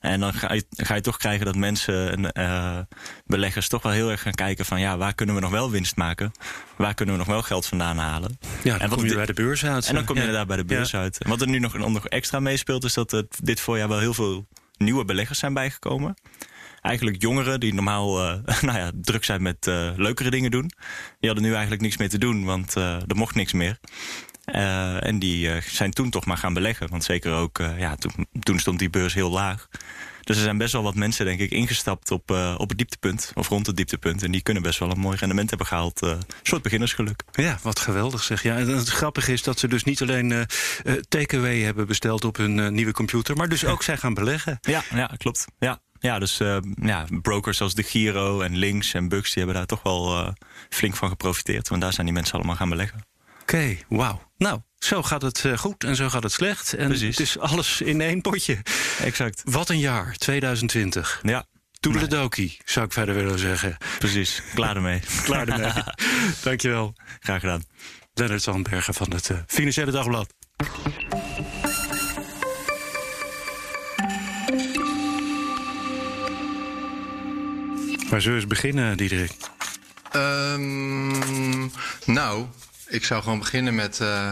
En 0.00 0.20
dan 0.20 0.34
ga 0.34 0.52
je, 0.52 0.64
ga 0.70 0.94
je 0.94 1.00
toch 1.00 1.16
krijgen 1.16 1.46
dat 1.46 1.56
mensen 1.56 2.10
en 2.10 2.42
uh, 2.42 2.78
beleggers 3.26 3.68
toch 3.68 3.82
wel 3.82 3.92
heel 3.92 4.10
erg 4.10 4.22
gaan 4.22 4.32
kijken 4.32 4.64
van 4.64 4.80
ja, 4.80 4.96
waar 4.96 5.14
kunnen 5.14 5.34
we 5.34 5.40
nog 5.40 5.50
wel 5.50 5.70
winst 5.70 5.96
maken? 5.96 6.32
Waar 6.76 6.94
kunnen 6.94 7.14
we 7.14 7.20
nog 7.20 7.30
wel 7.30 7.42
geld 7.42 7.66
vandaan 7.66 7.98
halen? 7.98 8.38
Ja, 8.62 8.70
dan 8.70 8.80
en 8.80 8.88
wat 8.88 8.98
kom 8.98 9.08
je 9.08 9.14
bij 9.14 9.26
de 9.26 9.32
beurs 9.32 9.64
uit. 9.64 9.86
En 9.86 9.94
dan 9.94 10.04
kom 10.04 10.14
je 10.14 10.20
ja. 10.20 10.26
inderdaad 10.26 10.48
bij 10.48 10.56
de 10.56 10.74
beurs 10.74 10.90
ja. 10.90 10.98
uit. 10.98 11.18
En 11.18 11.28
wat 11.28 11.40
er 11.40 11.48
nu 11.48 11.58
nog, 11.58 11.78
nog 11.78 12.08
extra 12.08 12.40
meespeelt, 12.40 12.84
is 12.84 12.94
dat 12.94 13.10
het 13.10 13.38
dit 13.42 13.60
voorjaar 13.60 13.88
wel 13.88 13.98
heel 13.98 14.14
veel 14.14 14.46
nieuwe 14.76 15.04
beleggers 15.04 15.38
zijn 15.38 15.54
bijgekomen. 15.54 16.14
Eigenlijk 16.80 17.22
jongeren 17.22 17.60
die 17.60 17.74
normaal 17.74 18.24
uh, 18.24 18.38
nou 18.62 18.78
ja, 18.78 18.90
druk 18.94 19.24
zijn 19.24 19.42
met 19.42 19.66
uh, 19.66 19.90
leukere 19.96 20.30
dingen 20.30 20.50
doen. 20.50 20.70
Die 21.18 21.30
hadden 21.30 21.42
nu 21.42 21.52
eigenlijk 21.52 21.82
niks 21.82 21.96
meer 21.96 22.08
te 22.08 22.18
doen, 22.18 22.44
want 22.44 22.74
er 22.74 23.16
mocht 23.16 23.34
niks 23.34 23.52
meer. 23.52 23.78
Uh, 24.54 25.06
en 25.06 25.18
die 25.18 25.48
uh, 25.48 25.60
zijn 25.60 25.90
toen 25.90 26.10
toch 26.10 26.24
maar 26.26 26.36
gaan 26.36 26.54
beleggen. 26.54 26.88
Want 26.88 27.04
zeker 27.04 27.32
ook, 27.32 27.58
uh, 27.58 27.78
ja, 27.78 27.94
toen, 27.94 28.26
toen, 28.40 28.58
stond 28.58 28.78
die 28.78 28.90
beurs 28.90 29.14
heel 29.14 29.30
laag. 29.30 29.68
Dus 30.20 30.36
er 30.36 30.42
zijn 30.42 30.58
best 30.58 30.72
wel 30.72 30.82
wat 30.82 30.94
mensen, 30.94 31.24
denk 31.24 31.40
ik, 31.40 31.50
ingestapt 31.50 32.10
op, 32.10 32.30
op 32.56 32.68
het 32.68 32.78
dieptepunt. 32.78 33.32
Of 33.34 33.48
rond 33.48 33.66
het 33.66 33.76
dieptepunt. 33.76 34.22
En 34.22 34.30
die 34.30 34.42
kunnen 34.42 34.62
best 34.62 34.78
wel 34.78 34.90
een 34.90 34.98
mooi 34.98 35.16
rendement 35.16 35.48
hebben 35.48 35.66
gehaald. 35.66 36.02
een 36.02 36.18
soort 36.42 36.62
beginnersgeluk. 36.62 37.22
Ja, 37.32 37.58
wat 37.62 37.78
geweldig 37.78 38.22
zeg. 38.22 38.42
Ja, 38.42 38.56
en 38.56 38.68
het 38.68 38.88
grappige 38.88 39.32
is 39.32 39.42
dat 39.42 39.58
ze 39.58 39.68
dus 39.68 39.84
niet 39.84 40.02
alleen 40.02 40.46
takeaway 41.08 41.60
hebben 41.60 41.86
besteld 41.86 42.24
op 42.24 42.36
hun 42.36 42.74
nieuwe 42.74 42.92
computer. 42.92 43.36
Maar 43.36 43.48
dus 43.48 43.64
ook 43.64 43.82
zijn 43.82 43.98
gaan 43.98 44.14
beleggen. 44.14 44.58
Ja, 44.60 44.82
ja 44.94 45.10
klopt. 45.16 45.44
Ja. 45.58 45.80
Ja, 46.00 46.18
dus 46.18 46.40
uh, 46.40 46.56
ja, 46.82 47.06
brokers 47.22 47.56
zoals 47.56 47.74
de 47.74 47.82
Giro 47.82 48.40
en 48.40 48.56
Links 48.56 48.94
en 48.94 49.08
Bux... 49.08 49.28
die 49.28 49.38
hebben 49.42 49.54
daar 49.54 49.66
toch 49.66 49.82
wel 49.82 50.20
uh, 50.20 50.28
flink 50.68 50.96
van 50.96 51.08
geprofiteerd. 51.08 51.68
Want 51.68 51.82
daar 51.82 51.92
zijn 51.92 52.06
die 52.06 52.14
mensen 52.14 52.34
allemaal 52.34 52.56
gaan 52.56 52.68
beleggen. 52.68 53.09
Oké, 53.50 53.58
okay, 53.58 53.84
wauw. 53.88 54.22
Nou, 54.36 54.60
zo 54.78 55.02
gaat 55.02 55.22
het 55.22 55.44
uh, 55.44 55.58
goed 55.58 55.84
en 55.84 55.96
zo 55.96 56.08
gaat 56.08 56.22
het 56.22 56.32
slecht. 56.32 56.72
En 56.74 56.86
Precies. 56.86 57.18
het 57.18 57.26
is 57.26 57.38
alles 57.38 57.80
in 57.80 58.00
één 58.00 58.20
potje. 58.20 58.58
Exact. 59.02 59.42
Wat 59.44 59.68
een 59.68 59.78
jaar, 59.78 60.16
2020. 60.16 61.20
Ja. 61.22 61.44
Toedeledokie, 61.80 62.58
zou 62.64 62.86
ik 62.86 62.92
verder 62.92 63.14
willen 63.14 63.38
zeggen. 63.38 63.76
Precies, 63.98 64.42
klaar 64.54 64.76
ermee. 64.76 65.00
klaar 65.24 65.48
ermee. 65.48 65.82
Dankjewel. 66.42 66.94
Graag 67.20 67.40
gedaan. 67.40 67.62
Lennart 68.14 68.42
Zandbergen 68.42 68.94
van 68.94 69.10
het 69.12 69.28
uh, 69.28 69.38
Financiële 69.46 69.90
Dagblad. 69.90 70.34
Waar 78.08 78.20
zullen 78.20 78.36
we 78.36 78.42
eens 78.42 78.46
beginnen, 78.46 78.96
Diederik? 78.96 79.32
Um, 80.16 81.70
nou, 82.04 82.46
ik 82.90 83.04
zou 83.04 83.22
gewoon 83.22 83.38
beginnen 83.38 83.74
met. 83.74 83.98
Uh, 84.02 84.30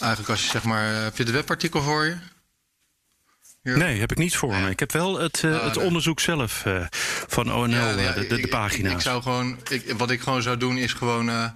eigenlijk 0.00 0.30
als 0.30 0.42
je 0.42 0.50
zeg 0.50 0.64
maar. 0.64 0.84
Heb 0.84 1.16
je 1.16 1.24
de 1.24 1.32
webartikel 1.32 1.82
voor 1.82 2.04
je? 2.04 2.16
Hier? 3.62 3.78
Nee, 3.78 4.00
heb 4.00 4.10
ik 4.10 4.18
niet 4.18 4.36
voor 4.36 4.54
me. 4.54 4.70
Ik 4.70 4.78
heb 4.78 4.92
wel 4.92 5.18
het, 5.18 5.42
uh, 5.42 5.54
oh, 5.54 5.64
het 5.64 5.74
nee. 5.74 5.84
onderzoek 5.84 6.20
zelf 6.20 6.64
uh, 6.64 6.86
van 7.26 7.52
ONL, 7.52 7.70
ja, 7.70 7.90
ja, 7.90 8.12
de, 8.12 8.26
de, 8.26 8.40
de 8.40 8.48
pagina's. 8.48 8.92
Ik, 8.92 9.00
zou 9.00 9.22
gewoon, 9.22 9.58
ik, 9.70 9.92
wat 9.96 10.10
ik 10.10 10.20
gewoon 10.20 10.42
zou 10.42 10.56
doen 10.56 10.76
is 10.76 10.92
gewoon 10.92 11.52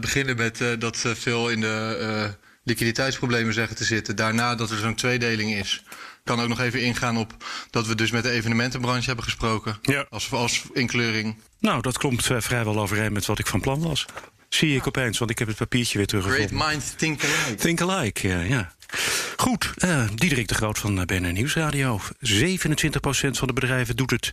beginnen 0.00 0.36
met 0.36 0.64
dat 0.78 0.96
veel 0.96 1.48
in 1.48 1.60
de 1.60 2.34
liquiditeitsproblemen 2.62 3.54
zeggen 3.54 3.76
te 3.76 3.84
zitten. 3.84 4.16
Daarna 4.16 4.54
dat 4.54 4.70
er 4.70 4.78
zo'n 4.78 4.94
tweedeling 4.94 5.54
is 5.54 5.82
kan 6.24 6.40
ook 6.40 6.48
nog 6.48 6.60
even 6.60 6.82
ingaan 6.82 7.16
op 7.16 7.44
dat 7.70 7.86
we 7.86 7.94
dus 7.94 8.10
met 8.10 8.22
de 8.22 8.30
evenementenbranche 8.30 9.06
hebben 9.06 9.24
gesproken. 9.24 9.78
Ja. 9.82 10.06
Als, 10.10 10.32
als 10.32 10.62
inkleuring. 10.72 11.36
Nou, 11.58 11.82
dat 11.82 11.98
komt 11.98 12.30
uh, 12.30 12.40
vrijwel 12.40 12.78
overeen 12.78 13.12
met 13.12 13.26
wat 13.26 13.38
ik 13.38 13.46
van 13.46 13.60
plan 13.60 13.80
was. 13.80 14.06
Zie 14.54 14.76
ik 14.76 14.86
opeens, 14.86 15.18
want 15.18 15.30
ik 15.30 15.38
heb 15.38 15.48
het 15.48 15.56
papiertje 15.56 15.98
weer 15.98 16.06
teruggevonden. 16.06 16.48
Great 16.48 16.70
minds 16.70 16.94
think 16.96 17.24
alike. 17.24 17.54
Think 17.54 17.80
alike, 17.80 18.28
ja. 18.28 18.40
ja. 18.40 18.74
Goed, 19.36 19.72
uh, 19.84 20.08
Diederik 20.14 20.48
de 20.48 20.54
Groot 20.54 20.78
van 20.78 21.04
BNR 21.06 21.32
Nieuwsradio. 21.32 22.00
27% 22.00 22.02
van 23.30 23.46
de 23.46 23.52
bedrijven 23.52 23.96
doet 23.96 24.10
het 24.10 24.32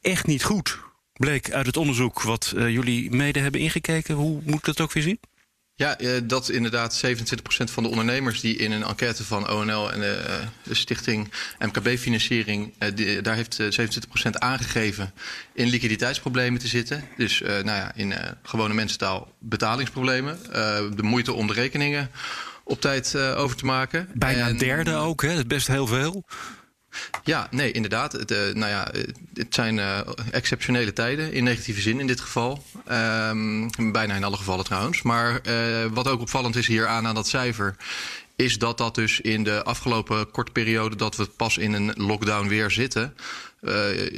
echt 0.00 0.26
niet 0.26 0.44
goed. 0.44 0.78
Bleek 1.12 1.52
uit 1.52 1.66
het 1.66 1.76
onderzoek 1.76 2.22
wat 2.22 2.52
uh, 2.56 2.68
jullie 2.68 3.10
mede 3.10 3.40
hebben 3.40 3.60
ingekeken. 3.60 4.14
Hoe 4.14 4.40
moet 4.44 4.58
ik 4.58 4.64
dat 4.64 4.80
ook 4.80 4.92
weer 4.92 5.02
zien? 5.02 5.20
Ja, 5.80 5.98
eh, 5.98 6.10
dat 6.24 6.48
inderdaad 6.48 7.02
27% 7.04 7.70
van 7.70 7.82
de 7.82 7.88
ondernemers 7.88 8.40
die 8.40 8.56
in 8.56 8.72
een 8.72 8.82
enquête 8.82 9.24
van 9.24 9.50
ONL 9.50 9.92
en 9.92 10.00
de, 10.00 10.40
de 10.62 10.74
stichting 10.74 11.32
MKB-financiering, 11.58 12.72
daar 13.22 13.34
heeft 13.34 13.58
27% 13.62 14.30
aangegeven 14.30 15.12
in 15.52 15.68
liquiditeitsproblemen 15.68 16.60
te 16.60 16.68
zitten. 16.68 17.04
Dus 17.16 17.40
nou 17.40 17.64
ja, 17.64 17.92
in 17.94 18.14
gewone 18.42 18.74
mensentaal 18.74 19.34
betalingsproblemen, 19.38 20.38
de 20.96 21.02
moeite 21.02 21.32
om 21.32 21.46
de 21.46 21.52
rekeningen 21.52 22.10
op 22.64 22.80
tijd 22.80 23.16
over 23.16 23.56
te 23.56 23.64
maken. 23.64 24.08
Bijna 24.14 24.48
een 24.48 24.58
derde 24.58 24.94
ook, 24.94 25.22
hè? 25.22 25.28
dat 25.28 25.38
is 25.38 25.46
best 25.46 25.66
heel 25.66 25.86
veel. 25.86 26.24
Ja, 27.24 27.48
nee, 27.50 27.72
inderdaad. 27.72 28.12
Het, 28.12 28.30
uh, 28.30 28.38
nou 28.38 28.70
ja, 28.70 28.90
het 29.34 29.54
zijn 29.54 29.76
uh, 29.76 29.98
exceptionele 30.30 30.92
tijden, 30.92 31.32
in 31.32 31.44
negatieve 31.44 31.80
zin 31.80 32.00
in 32.00 32.06
dit 32.06 32.20
geval. 32.20 32.64
Um, 32.90 33.92
bijna 33.92 34.14
in 34.14 34.24
alle 34.24 34.36
gevallen 34.36 34.64
trouwens. 34.64 35.02
Maar 35.02 35.40
uh, 35.48 35.84
wat 35.92 36.08
ook 36.08 36.20
opvallend 36.20 36.56
is 36.56 36.66
hier 36.66 36.86
aan 36.86 37.14
dat 37.14 37.28
cijfer... 37.28 37.76
is 38.36 38.58
dat 38.58 38.78
dat 38.78 38.94
dus 38.94 39.20
in 39.20 39.44
de 39.44 39.64
afgelopen 39.64 40.30
korte 40.30 40.52
periode... 40.52 40.96
dat 40.96 41.16
we 41.16 41.26
pas 41.26 41.58
in 41.58 41.72
een 41.72 41.92
lockdown 41.96 42.48
weer 42.48 42.70
zitten... 42.70 43.14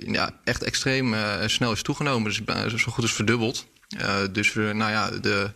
ja, 0.06 0.30
echt 0.44 0.62
extreem 0.62 1.14
snel 1.46 1.72
is 1.72 1.82
toegenomen. 1.82 2.32
Dus 2.44 2.82
zo 2.82 2.92
goed 2.92 3.02
als 3.02 3.12
verdubbeld. 3.12 3.66
dus 4.32 4.54
nou 4.54 4.90
ja, 4.90 5.10
de... 5.10 5.50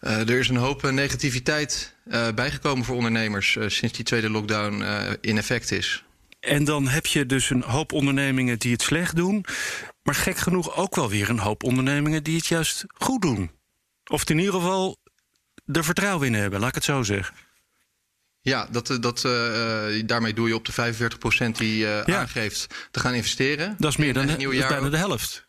Er 0.00 0.38
is 0.38 0.48
een 0.48 0.56
hoop 0.56 0.90
negativiteit 0.90 1.94
bijgekomen 2.34 2.84
voor 2.84 2.96
ondernemers 2.96 3.56
sinds 3.66 3.96
die 3.96 4.04
tweede 4.04 4.30
lockdown 4.30 4.84
in 5.20 5.38
effect 5.38 5.70
is. 5.70 6.04
En 6.46 6.64
dan 6.64 6.88
heb 6.88 7.06
je 7.06 7.26
dus 7.26 7.50
een 7.50 7.62
hoop 7.62 7.92
ondernemingen 7.92 8.58
die 8.58 8.72
het 8.72 8.82
slecht 8.82 9.16
doen. 9.16 9.44
Maar 10.02 10.14
gek 10.14 10.36
genoeg 10.36 10.76
ook 10.76 10.94
wel 10.94 11.08
weer 11.08 11.28
een 11.28 11.38
hoop 11.38 11.62
ondernemingen 11.62 12.22
die 12.22 12.36
het 12.36 12.46
juist 12.46 12.84
goed 12.94 13.22
doen. 13.22 13.50
Of 14.04 14.30
in 14.30 14.38
ieder 14.38 14.54
geval 14.54 14.96
er 15.72 15.84
vertrouwen 15.84 16.26
in 16.26 16.34
hebben, 16.34 16.60
laat 16.60 16.68
ik 16.68 16.74
het 16.74 16.84
zo 16.84 17.02
zeggen. 17.02 17.36
Ja, 18.40 18.68
dat, 18.70 18.98
dat, 19.00 19.24
uh, 19.24 20.02
daarmee 20.06 20.34
doe 20.34 20.48
je 20.48 20.54
op 20.54 20.64
de 20.64 20.72
45% 20.72 21.50
die 21.52 21.84
uh, 21.84 22.04
ja. 22.04 22.18
aangeeft 22.18 22.88
te 22.90 23.00
gaan 23.00 23.14
investeren. 23.14 23.74
Dat 23.78 23.90
is 23.90 23.96
meer 23.96 24.14
dan 24.14 24.36
nieuwe 24.36 24.54
jaar 24.54 24.68
bijna 24.68 24.88
de 24.88 24.96
helft. 24.96 25.45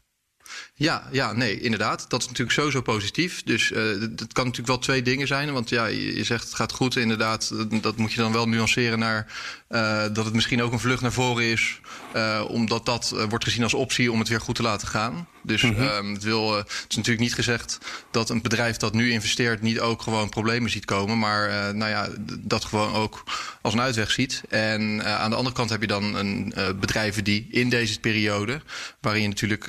Ja, 0.79 1.07
ja, 1.11 1.33
nee, 1.33 1.59
inderdaad. 1.59 2.05
Dat 2.09 2.21
is 2.21 2.27
natuurlijk 2.27 2.57
sowieso 2.57 2.81
positief. 2.81 3.43
Dus 3.43 3.71
uh, 3.71 3.77
dat 4.09 4.33
kan 4.33 4.43
natuurlijk 4.43 4.67
wel 4.67 4.77
twee 4.77 5.01
dingen 5.01 5.27
zijn. 5.27 5.53
Want 5.53 5.69
ja, 5.69 5.85
je 5.85 6.23
zegt 6.23 6.43
het 6.43 6.53
gaat 6.53 6.71
goed, 6.71 6.95
inderdaad. 6.95 7.53
Dat 7.81 7.97
moet 7.97 8.13
je 8.13 8.21
dan 8.21 8.31
wel 8.31 8.47
nuanceren 8.47 8.99
naar 8.99 9.33
uh, 9.69 10.03
dat 10.13 10.25
het 10.25 10.33
misschien 10.33 10.61
ook 10.61 10.71
een 10.71 10.79
vlucht 10.79 11.01
naar 11.01 11.11
voren 11.11 11.43
is. 11.43 11.79
Uh, 12.15 12.43
omdat 12.47 12.85
dat 12.85 13.15
wordt 13.29 13.43
gezien 13.43 13.63
als 13.63 13.73
optie 13.73 14.11
om 14.11 14.19
het 14.19 14.27
weer 14.27 14.41
goed 14.41 14.55
te 14.55 14.61
laten 14.61 14.87
gaan. 14.87 15.27
Dus 15.43 15.61
mm 15.61 15.75
-hmm. 15.75 16.13
het, 16.13 16.23
wil, 16.23 16.55
het 16.55 16.85
is 16.87 16.95
natuurlijk 16.95 17.23
niet 17.23 17.33
gezegd 17.33 17.77
dat 18.11 18.29
een 18.29 18.41
bedrijf 18.41 18.77
dat 18.77 18.93
nu 18.93 19.11
investeert 19.11 19.61
niet 19.61 19.79
ook 19.79 20.01
gewoon 20.01 20.29
problemen 20.29 20.69
ziet 20.69 20.85
komen. 20.85 21.19
Maar 21.19 21.75
nou 21.75 21.91
ja, 21.91 22.07
dat 22.39 22.65
gewoon 22.65 22.93
ook 22.93 23.23
als 23.61 23.73
een 23.73 23.81
uitweg 23.81 24.11
ziet. 24.11 24.41
En 24.49 25.03
aan 25.05 25.29
de 25.29 25.35
andere 25.35 25.55
kant 25.55 25.69
heb 25.69 25.81
je 25.81 25.87
dan 25.87 26.15
een, 26.15 26.53
bedrijven 26.79 27.23
die 27.23 27.47
in 27.51 27.69
deze 27.69 27.99
periode, 27.99 28.61
waarin 29.01 29.21
je 29.21 29.27
natuurlijk 29.27 29.67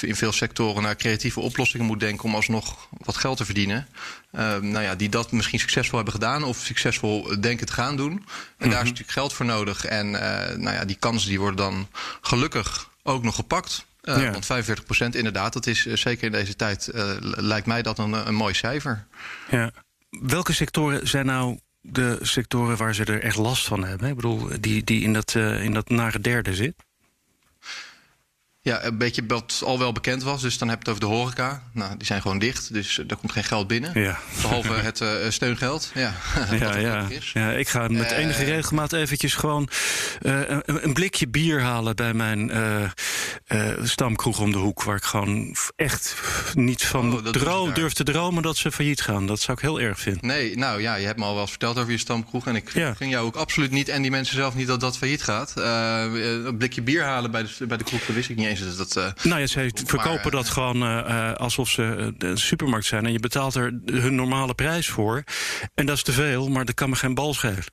in 0.00 0.16
veel 0.16 0.29
sectoren 0.32 0.82
naar 0.82 0.96
creatieve 0.96 1.40
oplossingen 1.40 1.86
moet 1.86 2.00
denken 2.00 2.24
om 2.24 2.34
alsnog 2.34 2.88
wat 2.90 3.16
geld 3.16 3.36
te 3.36 3.44
verdienen. 3.44 3.86
Uh, 4.32 4.56
nou 4.56 4.80
ja, 4.84 4.94
die 4.94 5.08
dat 5.08 5.32
misschien 5.32 5.58
succesvol 5.58 5.96
hebben 5.96 6.14
gedaan 6.14 6.42
of 6.42 6.56
succesvol 6.56 7.40
denken 7.40 7.66
te 7.66 7.72
gaan 7.72 7.96
doen. 7.96 8.12
En 8.12 8.22
daar 8.56 8.68
is 8.68 8.74
mhm. 8.74 8.84
natuurlijk 8.84 9.10
geld 9.10 9.32
voor 9.32 9.46
nodig. 9.46 9.84
En 9.84 10.06
uh, 10.06 10.20
nou 10.56 10.76
ja, 10.76 10.84
die 10.84 10.96
kansen 10.96 11.28
die 11.28 11.38
worden 11.38 11.56
dan 11.56 11.88
gelukkig 12.20 12.90
ook 13.02 13.22
nog 13.22 13.34
gepakt. 13.34 13.86
Uh, 14.02 14.22
ja. 14.22 14.30
Want 14.30 14.46
45% 15.14 15.16
inderdaad, 15.16 15.52
dat 15.52 15.66
is 15.66 15.86
zeker 15.86 16.24
in 16.24 16.32
deze 16.32 16.56
tijd, 16.56 16.90
lijkt 17.20 17.66
mij 17.66 17.82
dat 17.82 17.98
een, 17.98 18.12
een 18.12 18.34
mooi 18.34 18.54
cijfer. 18.54 19.06
Ja. 19.50 19.70
Welke 20.10 20.52
sectoren 20.52 21.08
zijn 21.08 21.26
nou 21.26 21.58
de 21.80 22.18
sectoren 22.20 22.76
waar 22.76 22.94
ze 22.94 23.04
er 23.04 23.22
echt 23.22 23.36
last 23.36 23.66
van 23.66 23.84
hebben? 23.84 24.08
Ik 24.08 24.14
bedoel, 24.14 24.48
die, 24.60 24.84
die 24.84 25.02
in, 25.02 25.12
dat, 25.12 25.34
in 25.34 25.72
dat 25.72 25.88
nare 25.88 26.20
derde 26.20 26.54
zit? 26.54 26.74
Ja, 28.62 28.84
een 28.84 28.98
beetje 28.98 29.26
wat 29.26 29.62
al 29.64 29.78
wel 29.78 29.92
bekend 29.92 30.22
was. 30.22 30.42
Dus 30.42 30.58
dan 30.58 30.68
heb 30.68 30.82
je 30.82 30.90
het 30.90 30.98
over 30.98 31.08
de 31.08 31.16
horeca. 31.16 31.62
Nou, 31.72 31.96
die 31.96 32.06
zijn 32.06 32.20
gewoon 32.20 32.38
dicht. 32.38 32.72
Dus 32.72 32.98
er 32.98 33.16
komt 33.16 33.32
geen 33.32 33.44
geld 33.44 33.66
binnen. 33.66 34.00
Ja. 34.00 34.18
Behalve 34.42 34.72
het 34.88 35.00
uh, 35.00 35.10
steungeld. 35.28 35.90
Ja, 35.94 36.14
ja, 36.60 36.76
ja. 36.76 37.06
ja, 37.32 37.50
ik 37.50 37.68
ga 37.68 37.88
met 37.88 38.12
uh, 38.12 38.18
enige 38.18 38.44
regelmaat 38.44 38.92
eventjes 38.92 39.34
gewoon 39.34 39.68
uh, 40.22 40.48
een, 40.48 40.84
een, 40.84 40.92
blikje 40.92 41.28
bier 41.28 41.60
halen 41.60 41.96
bij 41.96 42.14
mijn 42.14 42.50
stamkroeg 43.82 44.40
om 44.40 44.52
de 44.52 44.58
hoek. 44.58 44.82
Waar 44.82 44.96
ik 44.96 45.04
gewoon 45.04 45.56
echt 45.76 46.14
niet 46.54 46.84
van 46.84 47.12
oh, 47.12 47.26
droom, 47.26 47.74
durf 47.74 47.92
te 47.92 48.04
dromen 48.04 48.42
dat 48.42 48.56
ze 48.56 48.72
failliet 48.72 49.00
gaan. 49.00 49.26
Dat 49.26 49.40
zou 49.40 49.56
ik 49.56 49.62
heel 49.62 49.80
erg 49.80 50.00
vinden. 50.00 50.26
Nee, 50.26 50.56
nou 50.56 50.80
ja, 50.80 50.94
je 50.94 51.06
hebt 51.06 51.18
me 51.18 51.24
al 51.24 51.32
wel 51.32 51.40
eens 51.40 51.50
verteld 51.50 51.78
over 51.78 51.90
je 51.90 51.98
stamkroeg. 51.98 52.46
En 52.46 52.56
ik 52.56 52.72
ja. 52.72 52.94
ging 52.94 53.10
jou 53.10 53.26
ook 53.26 53.36
absoluut 53.36 53.70
niet 53.70 53.88
en 53.88 54.02
die 54.02 54.10
mensen 54.10 54.36
zelf 54.36 54.54
niet 54.54 54.66
dat 54.66 54.80
dat 54.80 54.98
failliet 54.98 55.22
gaat. 55.22 55.52
een 55.56 56.56
blikje 56.56 56.82
bier 56.82 57.02
halen 57.02 57.30
bij 57.30 57.42
de, 57.42 57.66
bij 57.66 57.76
de 57.76 57.84
kroeg, 57.84 58.06
dat 58.06 58.14
wist 58.14 58.28
ik 58.28 58.36
niet 58.36 58.48
eens. 58.50 58.76
Dat, 58.76 59.14
nou 59.22 59.40
ja, 59.40 59.46
ze 59.46 59.70
verkopen 59.84 60.20
maar, 60.22 60.30
dat 60.30 60.48
gewoon 60.48 60.82
uh, 60.82 61.32
alsof 61.32 61.68
ze 61.68 62.14
een 62.18 62.38
supermarkt 62.38 62.86
zijn. 62.86 63.06
En 63.06 63.12
je 63.12 63.20
betaalt 63.20 63.54
er 63.54 63.80
hun 63.84 64.14
normale 64.14 64.54
prijs 64.54 64.88
voor. 64.88 65.24
En 65.74 65.86
dat 65.86 65.96
is 65.96 66.02
te 66.02 66.12
veel, 66.12 66.48
maar 66.48 66.64
dat 66.64 66.74
kan 66.74 66.90
me 66.90 66.96
geen 66.96 67.14
bal 67.14 67.34
schelen. 67.34 67.64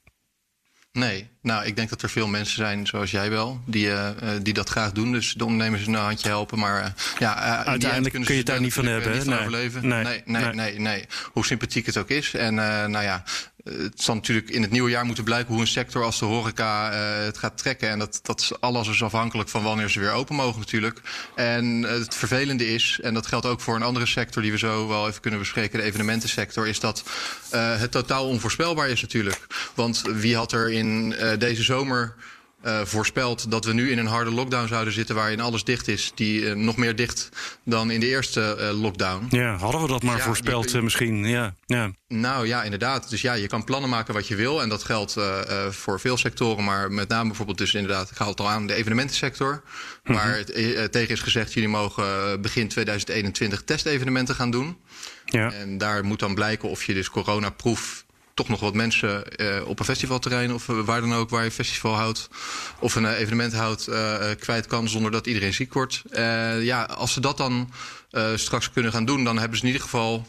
Nee, 0.92 1.30
nou, 1.42 1.66
ik 1.66 1.76
denk 1.76 1.90
dat 1.90 2.02
er 2.02 2.10
veel 2.10 2.28
mensen 2.28 2.56
zijn, 2.56 2.88
zoals 2.88 3.12
jij 3.12 3.30
wel, 3.30 3.62
die, 3.66 3.88
uh, 3.88 4.10
die 4.42 4.54
dat 4.54 4.70
graag 4.70 4.92
doen. 4.92 5.12
Dus 5.12 5.34
de 5.34 5.46
ondernemers 5.46 5.88
een 5.88 5.94
handje 5.94 6.28
helpen. 6.28 6.60
Maar 6.60 6.82
uh, 6.82 6.88
ja, 7.20 7.64
uiteindelijk 7.66 8.26
kun 8.26 8.36
je 8.36 8.44
daar 8.44 8.62
niet 8.62 8.74
van 8.74 8.86
hebben. 8.86 9.14
Niet 9.14 9.26
nee. 9.26 9.40
overleven. 9.40 9.88
Nee. 9.88 10.04
Nee, 10.04 10.22
nee, 10.26 10.44
nee, 10.44 10.54
nee, 10.54 10.80
nee, 10.80 11.06
Hoe 11.32 11.46
sympathiek 11.46 11.86
het 11.86 11.98
ook 11.98 12.10
is. 12.10 12.34
En 12.34 12.56
nou 12.56 13.04
ja, 13.04 13.24
het 13.70 14.02
zal 14.02 14.16
natuurlijk 14.16 14.50
in 14.50 14.62
het 14.62 14.72
nieuwe 14.72 14.90
jaar 14.90 15.06
moeten 15.06 15.24
blijken 15.24 15.52
hoe 15.52 15.62
een 15.62 15.68
sector 15.68 16.04
als 16.04 16.20
de 16.20 16.26
horeca 16.26 16.92
uh, 16.92 17.26
het 17.26 17.38
gaat 17.38 17.58
trekken. 17.58 17.90
En 17.90 18.00
dat, 18.00 18.20
dat 18.24 18.40
is 18.40 18.60
alles 18.60 18.88
is 18.88 19.04
afhankelijk 19.04 19.50
van 19.50 19.64
wanneer 19.64 19.90
ze 19.90 20.00
weer 20.00 20.12
open 20.12 20.36
mogen 20.36 20.60
natuurlijk. 20.60 21.02
En 21.36 21.66
het 21.82 22.16
vervelende 22.16 22.74
is, 22.74 23.00
en 23.04 23.14
dat 23.14 23.28
geldt 23.28 23.46
ook 23.46 23.62
voor 23.62 23.76
een 23.76 23.84
andere 23.84 24.06
sector 24.06 24.42
die 24.42 24.52
we 24.52 24.58
zo 24.58 24.88
wel 24.88 25.08
even 25.08 25.22
kunnen 25.22 25.40
bespreken, 25.40 25.80
de 25.80 25.86
evenementensector, 25.86 26.68
is 26.68 26.80
dat 26.80 27.04
het 27.50 27.92
totaal 27.92 28.28
onvoorspelbaar 28.28 28.90
is 28.90 29.02
natuurlijk. 29.02 29.48
Want 29.74 30.02
wie 30.02 30.36
had 30.36 30.52
er 30.52 30.72
in 30.72 31.16
deze 31.38 31.64
zomer 31.64 32.16
uh, 32.68 32.82
voorspeld 32.84 33.52
dat 33.52 33.66
we 33.66 33.74
nu 33.74 33.92
in 33.92 33.98
een 33.98 34.08
harde 34.08 34.32
lockdown 34.32 34.68
zouden 34.68 34.94
zitten 34.94 35.16
waarin 35.16 35.40
alles 35.40 35.64
dicht 35.64 35.88
is, 35.88 36.12
die 36.16 36.42
uh, 36.42 36.54
nog 36.54 36.78
meer 36.78 36.96
dicht 36.96 37.30
dan 37.64 37.92
in 37.92 38.00
de 38.00 38.08
eerste 38.08 38.58
uh, 38.60 38.82
lockdown. 38.82 39.28
Ja, 39.30 39.56
hadden 39.56 39.82
we 39.82 39.88
dat 39.88 40.04
maar 40.04 40.18
ja, 40.18 40.24
voorspeld 40.24 40.72
je, 40.72 40.82
misschien. 40.82 41.26
Ja, 41.26 41.56
ja. 41.66 41.92
Nou 42.08 42.48
ja, 42.48 42.64
inderdaad. 42.64 43.10
Dus 43.10 43.22
ja, 43.22 43.34
je 43.34 43.48
kan 43.48 43.64
plannen 43.64 43.90
maken 43.90 44.14
wat 44.14 44.28
je 44.28 44.36
wil 44.36 44.62
en 44.62 44.70
dat 44.70 44.84
geldt 44.84 45.16
voor 45.70 46.00
veel 46.00 46.18
sectoren, 46.18 46.64
maar 46.64 46.92
met 46.92 47.08
name 47.08 47.28
bijvoorbeeld 47.28 47.58
dus 47.58 47.74
inderdaad, 47.74 48.12
ik 48.12 48.18
haal 48.18 48.30
het 48.30 48.40
al 48.40 48.50
aan, 48.50 48.68
de 48.68 48.74
evenementensector, 48.74 49.52
mm 49.52 49.62
-hmm. 50.04 50.16
waar 50.16 50.44
tegen 50.90 51.14
is 51.14 51.22
gezegd, 51.22 51.54
jullie 51.54 51.70
mogen 51.70 52.42
begin 52.42 52.68
2021 52.68 53.64
testevenementen 53.64 54.36
gaan 54.36 54.52
doen. 54.52 54.78
Ja. 55.26 55.52
En 55.52 55.78
daar 55.78 56.06
moet 56.06 56.20
dan 56.20 56.36
blijken 56.36 56.70
of 56.70 56.84
je 56.84 56.94
dus 56.94 57.10
coronaproof 57.10 58.06
toch 58.38 58.48
nog 58.48 58.60
wat 58.60 58.74
mensen 58.74 59.24
uh, 59.36 59.68
op 59.68 59.80
een 59.80 59.86
festivalterrein 59.86 60.54
of 60.54 60.68
uh, 60.68 60.80
waar 60.80 61.02
dan 61.02 61.14
ook 61.14 61.30
waar 61.30 61.40
je 61.40 61.46
een 61.46 61.52
festival 61.52 61.96
houdt 61.96 62.30
of 62.80 62.96
een 62.96 63.04
uh, 63.04 63.20
evenement 63.20 63.54
houdt 63.54 63.90
kwijt 64.40 64.68
kan 64.68 64.90
zonder 64.90 65.12
dat 65.12 65.28
iedereen 65.28 65.54
ziek 65.54 65.74
wordt. 65.74 66.02
ja, 66.62 66.84
als 66.84 67.14
ze 67.14 67.20
dat 67.20 67.38
dan 67.38 67.72
straks 68.36 68.72
kunnen 68.72 68.92
gaan 68.92 69.06
doen, 69.06 69.24
dan 69.24 69.38
hebben 69.38 69.58
ze 69.58 69.64
in 69.64 69.72
ieder 69.72 69.86
geval 69.88 70.28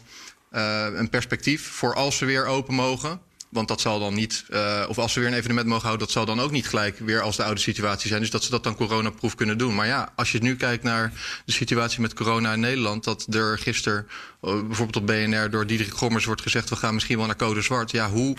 een 0.95 1.09
perspectief 1.09 1.67
voor 1.67 1.95
als 1.95 2.17
ze 2.17 2.25
weer 2.25 2.45
open 2.45 2.73
mogen. 2.73 3.21
Want 3.49 3.67
dat 3.67 3.81
zal 3.81 3.99
dan 3.99 4.13
niet, 4.13 4.45
uh, 4.49 4.85
of 4.87 4.97
als 4.97 5.13
ze 5.13 5.19
weer 5.19 5.27
een 5.27 5.33
evenement 5.33 5.67
mogen 5.67 5.85
houden, 5.85 6.05
dat 6.05 6.15
zal 6.15 6.25
dan 6.25 6.39
ook 6.39 6.51
niet 6.51 6.67
gelijk 6.67 6.99
weer 6.99 7.21
als 7.21 7.35
de 7.35 7.43
oude 7.43 7.59
situatie 7.59 8.07
zijn. 8.07 8.21
Dus 8.21 8.29
dat 8.29 8.43
ze 8.43 8.49
dat 8.49 8.63
dan 8.63 8.75
coronaproef 8.75 9.35
kunnen 9.35 9.57
doen. 9.57 9.75
Maar 9.75 9.87
ja, 9.87 10.11
als 10.15 10.31
je 10.31 10.39
nu 10.39 10.55
kijkt 10.55 10.83
naar 10.83 11.13
de 11.45 11.51
situatie 11.51 12.01
met 12.01 12.13
corona 12.13 12.53
in 12.53 12.59
Nederland, 12.59 13.03
dat 13.03 13.27
er 13.29 13.57
gisteren 13.57 14.07
uh, 14.41 14.51
bijvoorbeeld 14.51 14.95
op 14.95 15.07
BNR 15.07 15.49
door 15.49 15.67
Diederik 15.67 15.93
Gommers 15.93 16.25
wordt 16.25 16.41
gezegd: 16.41 16.69
we 16.69 16.75
gaan 16.75 16.93
misschien 16.93 17.17
wel 17.17 17.25
naar 17.25 17.35
code 17.35 17.61
zwart. 17.61 17.91
Ja, 17.91 18.09
hoe 18.09 18.35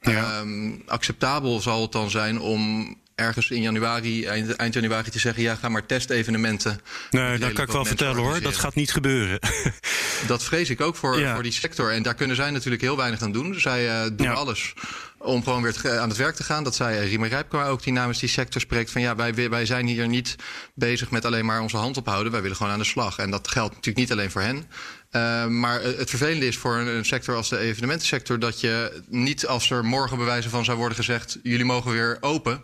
ja. 0.00 0.40
Um, 0.40 0.82
acceptabel 0.86 1.60
zal 1.60 1.82
het 1.82 1.92
dan 1.92 2.10
zijn 2.10 2.40
om 2.40 2.94
ergens 3.14 3.50
in 3.50 3.62
januari, 3.62 4.26
eind, 4.26 4.56
eind, 4.56 4.74
januari 4.74 5.10
te 5.10 5.18
zeggen... 5.18 5.42
ja, 5.42 5.54
ga 5.54 5.68
maar 5.68 5.86
testevenementen. 5.86 6.80
Nee, 7.10 7.38
dat 7.38 7.52
kan 7.52 7.64
ik 7.64 7.72
wel 7.72 7.84
vertellen 7.84 8.22
hoor. 8.22 8.40
Dat 8.40 8.56
gaat 8.56 8.74
niet 8.74 8.92
gebeuren. 8.92 9.38
dat 10.26 10.42
vrees 10.42 10.70
ik 10.70 10.80
ook 10.80 10.96
voor, 10.96 11.18
ja. 11.18 11.34
voor 11.34 11.42
die 11.42 11.52
sector. 11.52 11.92
En 11.92 12.02
daar 12.02 12.14
kunnen 12.14 12.36
zij 12.36 12.50
natuurlijk 12.50 12.82
heel 12.82 12.96
weinig 12.96 13.22
aan 13.22 13.32
doen. 13.32 13.60
Zij 13.60 14.04
uh, 14.04 14.10
doen 14.16 14.26
ja. 14.26 14.32
alles 14.32 14.72
om 15.18 15.42
gewoon 15.42 15.62
weer 15.62 15.98
aan 16.00 16.08
het 16.08 16.18
werk 16.18 16.34
te 16.34 16.42
gaan. 16.42 16.64
Dat 16.64 16.74
zei 16.74 17.08
Riemer 17.08 17.28
Rijpkema 17.28 17.66
ook, 17.66 17.82
die 17.82 17.92
namens 17.92 18.18
die 18.18 18.28
sector 18.28 18.60
spreekt... 18.60 18.90
van 18.90 19.00
ja, 19.00 19.16
wij, 19.16 19.50
wij 19.50 19.66
zijn 19.66 19.86
hier 19.86 20.08
niet 20.08 20.36
bezig 20.74 21.10
met 21.10 21.24
alleen 21.24 21.44
maar 21.44 21.60
onze 21.60 21.76
hand 21.76 21.96
ophouden. 21.96 22.32
Wij 22.32 22.42
willen 22.42 22.56
gewoon 22.56 22.72
aan 22.72 22.78
de 22.78 22.84
slag. 22.84 23.18
En 23.18 23.30
dat 23.30 23.48
geldt 23.48 23.74
natuurlijk 23.74 23.96
niet 23.96 24.12
alleen 24.12 24.30
voor 24.30 24.40
hen. 24.40 24.64
Uh, 25.16 25.46
maar 25.46 25.82
het 25.82 26.10
vervelende 26.10 26.46
is 26.46 26.56
voor 26.56 26.76
een, 26.76 26.86
een, 26.86 27.04
sector 27.04 27.36
als 27.36 27.48
de 27.48 27.58
evenementensector... 27.58 28.38
dat 28.38 28.60
je 28.60 29.02
niet 29.08 29.46
als 29.46 29.70
er 29.70 29.84
morgen 29.84 30.18
bewijzen 30.18 30.50
van 30.50 30.64
zou 30.64 30.78
worden 30.78 30.96
gezegd... 30.96 31.38
jullie 31.42 31.64
mogen 31.64 31.92
weer 31.92 32.18
open... 32.20 32.62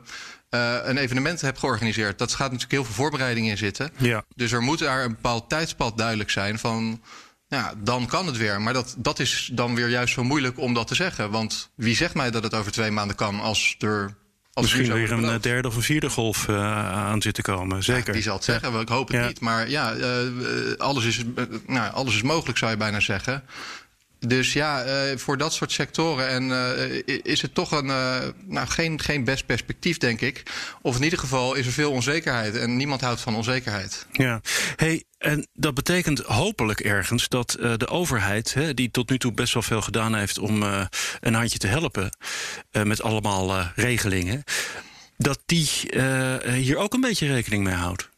Uh, 0.50 0.76
een 0.82 0.96
evenement 0.96 1.40
hebt 1.40 1.58
georganiseerd. 1.58 2.18
Dat 2.18 2.30
gaat 2.30 2.46
natuurlijk 2.46 2.72
heel 2.72 2.84
veel 2.84 2.94
voorbereiding 2.94 3.48
in 3.48 3.58
zitten. 3.58 3.90
Ja. 3.96 4.24
Dus 4.34 4.52
er 4.52 4.62
moet 4.62 4.78
daar 4.78 5.04
een 5.04 5.10
bepaald 5.10 5.48
tijdspad 5.48 5.98
duidelijk 5.98 6.30
zijn 6.30 6.58
van 6.58 7.00
ja, 7.50 7.74
dan 7.78 8.06
kan 8.06 8.26
het 8.26 8.36
weer. 8.36 8.60
Maar 8.60 8.72
dat, 8.72 8.94
dat 8.98 9.18
is 9.18 9.50
dan 9.52 9.74
weer 9.74 9.88
juist 9.88 10.14
zo 10.14 10.24
moeilijk 10.24 10.58
om 10.58 10.74
dat 10.74 10.86
te 10.86 10.94
zeggen. 10.94 11.30
Want 11.30 11.70
wie 11.74 11.96
zegt 11.96 12.14
mij 12.14 12.30
dat 12.30 12.42
het 12.42 12.54
over 12.54 12.72
twee 12.72 12.90
maanden 12.90 13.16
kan 13.16 13.40
als 13.40 13.76
er. 13.78 14.18
Als 14.52 14.74
Misschien 14.74 14.92
weer 14.92 15.12
een 15.12 15.24
eh, 15.24 15.40
derde 15.40 15.68
of 15.68 15.76
een 15.76 15.82
vierde 15.82 16.10
golf 16.10 16.48
uh, 16.48 16.56
aan 16.94 17.22
zit 17.22 17.34
te 17.34 17.42
komen. 17.42 17.82
Zeker. 17.82 18.06
Ja, 18.06 18.12
die 18.12 18.22
zal 18.22 18.34
het 18.34 18.44
zeggen. 18.44 18.72
Ja. 18.72 18.80
Ik 18.80 18.88
hoop 18.88 19.08
het 19.08 19.16
ja. 19.16 19.26
niet. 19.26 19.40
Maar 19.40 19.68
ja, 19.68 19.94
uh, 19.94 20.06
alles, 20.76 21.04
is, 21.04 21.22
nou, 21.66 21.92
alles 21.92 22.14
is 22.14 22.22
mogelijk, 22.22 22.58
zou 22.58 22.70
je 22.70 22.76
bijna 22.76 23.00
zeggen. 23.00 23.44
Dus 24.26 24.52
ja, 24.52 24.86
uh, 24.86 25.16
voor 25.16 25.38
dat 25.38 25.52
soort 25.52 25.72
sectoren 25.72 26.28
en, 26.28 26.48
uh, 26.48 27.18
is 27.22 27.42
het 27.42 27.54
toch 27.54 27.70
een, 27.72 27.86
uh, 27.86 28.18
nou, 28.46 28.66
geen, 28.66 29.00
geen 29.00 29.24
best 29.24 29.46
perspectief, 29.46 29.98
denk 29.98 30.20
ik. 30.20 30.42
Of 30.82 30.96
in 30.96 31.02
ieder 31.02 31.18
geval 31.18 31.54
is 31.54 31.66
er 31.66 31.72
veel 31.72 31.90
onzekerheid 31.90 32.56
en 32.56 32.76
niemand 32.76 33.00
houdt 33.00 33.20
van 33.20 33.36
onzekerheid. 33.36 34.06
Ja, 34.12 34.40
hey, 34.76 35.04
en 35.18 35.48
dat 35.52 35.74
betekent 35.74 36.18
hopelijk 36.18 36.80
ergens 36.80 37.28
dat 37.28 37.50
de 37.76 37.88
overheid, 37.88 38.54
hè, 38.54 38.74
die 38.74 38.90
tot 38.90 39.10
nu 39.10 39.18
toe 39.18 39.32
best 39.32 39.54
wel 39.54 39.62
veel 39.62 39.82
gedaan 39.82 40.14
heeft 40.14 40.38
om 40.38 40.62
een 41.20 41.34
handje 41.34 41.58
te 41.58 41.66
helpen 41.66 42.16
met 42.84 43.02
allemaal 43.02 43.72
regelingen, 43.74 44.44
dat 45.16 45.42
die 45.46 45.68
hier 46.52 46.76
ook 46.76 46.94
een 46.94 47.00
beetje 47.00 47.26
rekening 47.26 47.64
mee 47.64 47.74
houdt. 47.74 48.08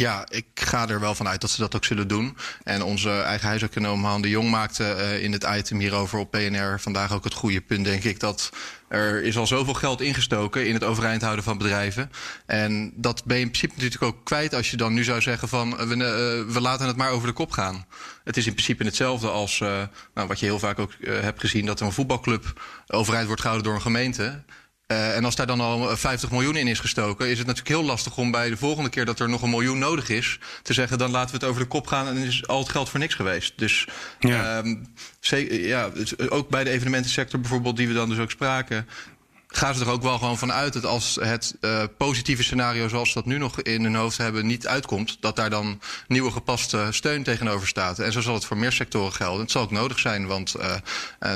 Ja, 0.00 0.24
ik 0.28 0.46
ga 0.54 0.88
er 0.88 1.00
wel 1.00 1.14
van 1.14 1.28
uit 1.28 1.40
dat 1.40 1.50
ze 1.50 1.60
dat 1.60 1.76
ook 1.76 1.84
zullen 1.84 2.08
doen. 2.08 2.36
En 2.62 2.82
onze 2.82 3.10
eigen 3.10 3.48
huiseconoom 3.48 4.04
Han 4.04 4.22
de 4.22 4.28
Jong 4.28 4.50
maakte 4.50 4.96
uh, 4.96 5.22
in 5.22 5.32
het 5.32 5.46
item 5.56 5.78
hierover 5.78 6.18
op 6.18 6.30
PNR 6.30 6.80
vandaag 6.80 7.12
ook 7.12 7.24
het 7.24 7.34
goede 7.34 7.60
punt, 7.60 7.84
denk 7.84 8.04
ik, 8.04 8.20
dat 8.20 8.50
er 8.88 9.22
is 9.22 9.36
al 9.36 9.46
zoveel 9.46 9.74
geld 9.74 10.00
ingestoken 10.00 10.66
in 10.66 10.74
het 10.74 10.84
overeind 10.84 11.22
houden 11.22 11.44
van 11.44 11.58
bedrijven. 11.58 12.10
En 12.46 12.92
dat 12.94 13.24
ben 13.24 13.36
je 13.36 13.42
in 13.42 13.48
principe 13.50 13.74
natuurlijk 13.74 14.02
ook 14.02 14.24
kwijt 14.24 14.54
als 14.54 14.70
je 14.70 14.76
dan 14.76 14.92
nu 14.92 15.04
zou 15.04 15.20
zeggen 15.20 15.48
van 15.48 15.76
we, 15.76 15.96
uh, 15.96 16.52
we 16.54 16.60
laten 16.60 16.86
het 16.86 16.96
maar 16.96 17.10
over 17.10 17.26
de 17.26 17.34
kop 17.34 17.50
gaan. 17.50 17.86
Het 18.24 18.36
is 18.36 18.46
in 18.46 18.52
principe 18.52 18.84
hetzelfde 18.84 19.28
als 19.28 19.58
nou, 20.14 20.28
wat 20.28 20.40
je 20.40 20.46
heel 20.46 20.58
vaak 20.58 20.78
ook 20.78 20.92
hebt 21.04 21.40
gezien, 21.40 21.66
dat 21.66 21.80
er 21.80 21.86
een 21.86 21.92
voetbalclub 21.92 22.62
overeind 22.86 23.26
wordt 23.26 23.40
gehouden 23.40 23.66
door 23.68 23.76
een 23.76 23.84
gemeente. 23.84 24.42
Uh, 24.90 25.16
en 25.16 25.24
als 25.24 25.34
daar 25.36 25.46
dan 25.46 25.60
al 25.60 25.96
50 25.96 26.30
miljoen 26.30 26.56
in 26.56 26.66
is 26.66 26.80
gestoken, 26.80 27.28
is 27.28 27.38
het 27.38 27.46
natuurlijk 27.46 27.76
heel 27.76 27.84
lastig 27.84 28.16
om 28.16 28.30
bij 28.30 28.48
de 28.48 28.56
volgende 28.56 28.90
keer 28.90 29.04
dat 29.04 29.20
er 29.20 29.28
nog 29.28 29.42
een 29.42 29.50
miljoen 29.50 29.78
nodig 29.78 30.08
is, 30.08 30.38
te 30.62 30.72
zeggen 30.72 30.98
dan 30.98 31.10
laten 31.10 31.30
we 31.30 31.36
het 31.36 31.44
over 31.44 31.62
de 31.62 31.68
kop 31.68 31.86
gaan 31.86 32.06
en 32.06 32.16
is 32.16 32.46
al 32.46 32.58
het 32.58 32.68
geld 32.68 32.88
voor 32.88 32.98
niks 32.98 33.14
geweest. 33.14 33.52
Dus 33.56 33.86
ja. 34.18 34.58
Um, 34.58 34.86
ja, 35.48 35.90
ook 36.28 36.48
bij 36.48 36.64
de 36.64 36.70
evenementensector 36.70 37.40
bijvoorbeeld, 37.40 37.76
die 37.76 37.88
we 37.88 37.94
dan 37.94 38.08
dus 38.08 38.18
ook 38.18 38.30
spraken, 38.30 38.86
gaan 39.52 39.74
ze 39.74 39.80
er 39.84 39.90
ook 39.90 40.02
wel 40.02 40.18
gewoon 40.18 40.38
van 40.38 40.52
uit 40.52 40.72
dat 40.72 40.84
als 40.84 41.18
het 41.20 41.54
uh, 41.60 41.82
positieve 41.96 42.42
scenario 42.42 42.88
zoals 42.88 43.08
ze 43.08 43.14
dat 43.14 43.26
nu 43.26 43.38
nog 43.38 43.60
in 43.60 43.82
hun 43.82 43.94
hoofd 43.94 44.18
hebben 44.18 44.46
niet 44.46 44.66
uitkomt, 44.66 45.16
dat 45.20 45.36
daar 45.36 45.50
dan 45.50 45.80
nieuwe 46.08 46.30
gepaste 46.30 46.86
steun 46.90 47.22
tegenover 47.22 47.68
staat. 47.68 47.98
En 47.98 48.12
zo 48.12 48.20
zal 48.20 48.34
het 48.34 48.44
voor 48.44 48.56
meer 48.56 48.72
sectoren 48.72 49.12
gelden. 49.12 49.40
Het 49.40 49.50
zal 49.50 49.62
ook 49.62 49.70
nodig 49.70 49.98
zijn, 49.98 50.26
want 50.26 50.54
uh, 50.58 50.74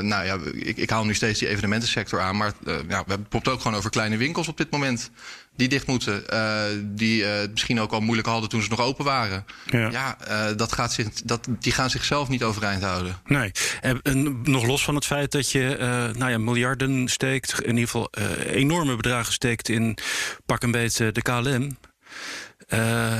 nou 0.01 0.25
ja, 0.25 0.39
ik, 0.53 0.77
ik 0.77 0.91
haal 0.91 1.05
nu 1.05 1.15
steeds 1.15 1.39
die 1.39 1.49
evenementensector 1.49 2.21
aan, 2.21 2.37
maar 2.37 2.53
ja, 2.65 2.85
we 2.87 2.95
hebben 2.95 3.27
het 3.31 3.49
ook 3.49 3.61
gewoon 3.61 3.77
over 3.77 3.91
kleine 3.91 4.17
winkels 4.17 4.49
op 4.49 4.57
dit 4.57 4.71
moment 4.71 5.11
die 5.57 5.69
dicht 5.69 5.87
moeten. 5.87 6.23
Uh, 6.33 6.63
die 6.83 7.23
uh, 7.23 7.31
misschien 7.51 7.81
ook 7.81 7.93
al 7.93 8.01
moeilijk 8.01 8.29
hadden 8.29 8.49
toen 8.49 8.63
ze 8.63 8.69
nog 8.69 8.81
open 8.81 9.05
waren. 9.05 9.45
Ja, 9.67 9.91
ja 9.91 10.17
uh, 10.29 10.57
dat 10.57 10.73
gaat 10.73 10.93
zich, 10.93 11.13
dat, 11.13 11.49
die 11.59 11.73
gaan 11.73 11.91
zichzelf 11.91 12.29
niet 12.29 12.43
overeind 12.43 12.83
houden. 12.83 13.17
Nee, 13.27 13.53
en, 13.81 14.03
en 14.03 14.43
nog 14.43 14.67
los 14.67 14.85
van 14.85 14.95
het 14.95 15.05
feit 15.05 15.33
dat 15.33 15.51
je 15.51 15.77
nou 16.17 16.31
ja, 16.31 16.39
miljarden 16.39 17.09
steekt... 17.09 17.61
in 17.61 17.77
ieder 17.77 17.85
geval 17.85 18.11
enorme 18.47 18.97
bedragen 18.97 19.33
steekt 19.33 19.69
in 19.69 19.99
pak 20.47 20.63
een 20.63 20.71
beetje 20.71 21.13
de 21.13 21.23
KLM... 21.23 21.77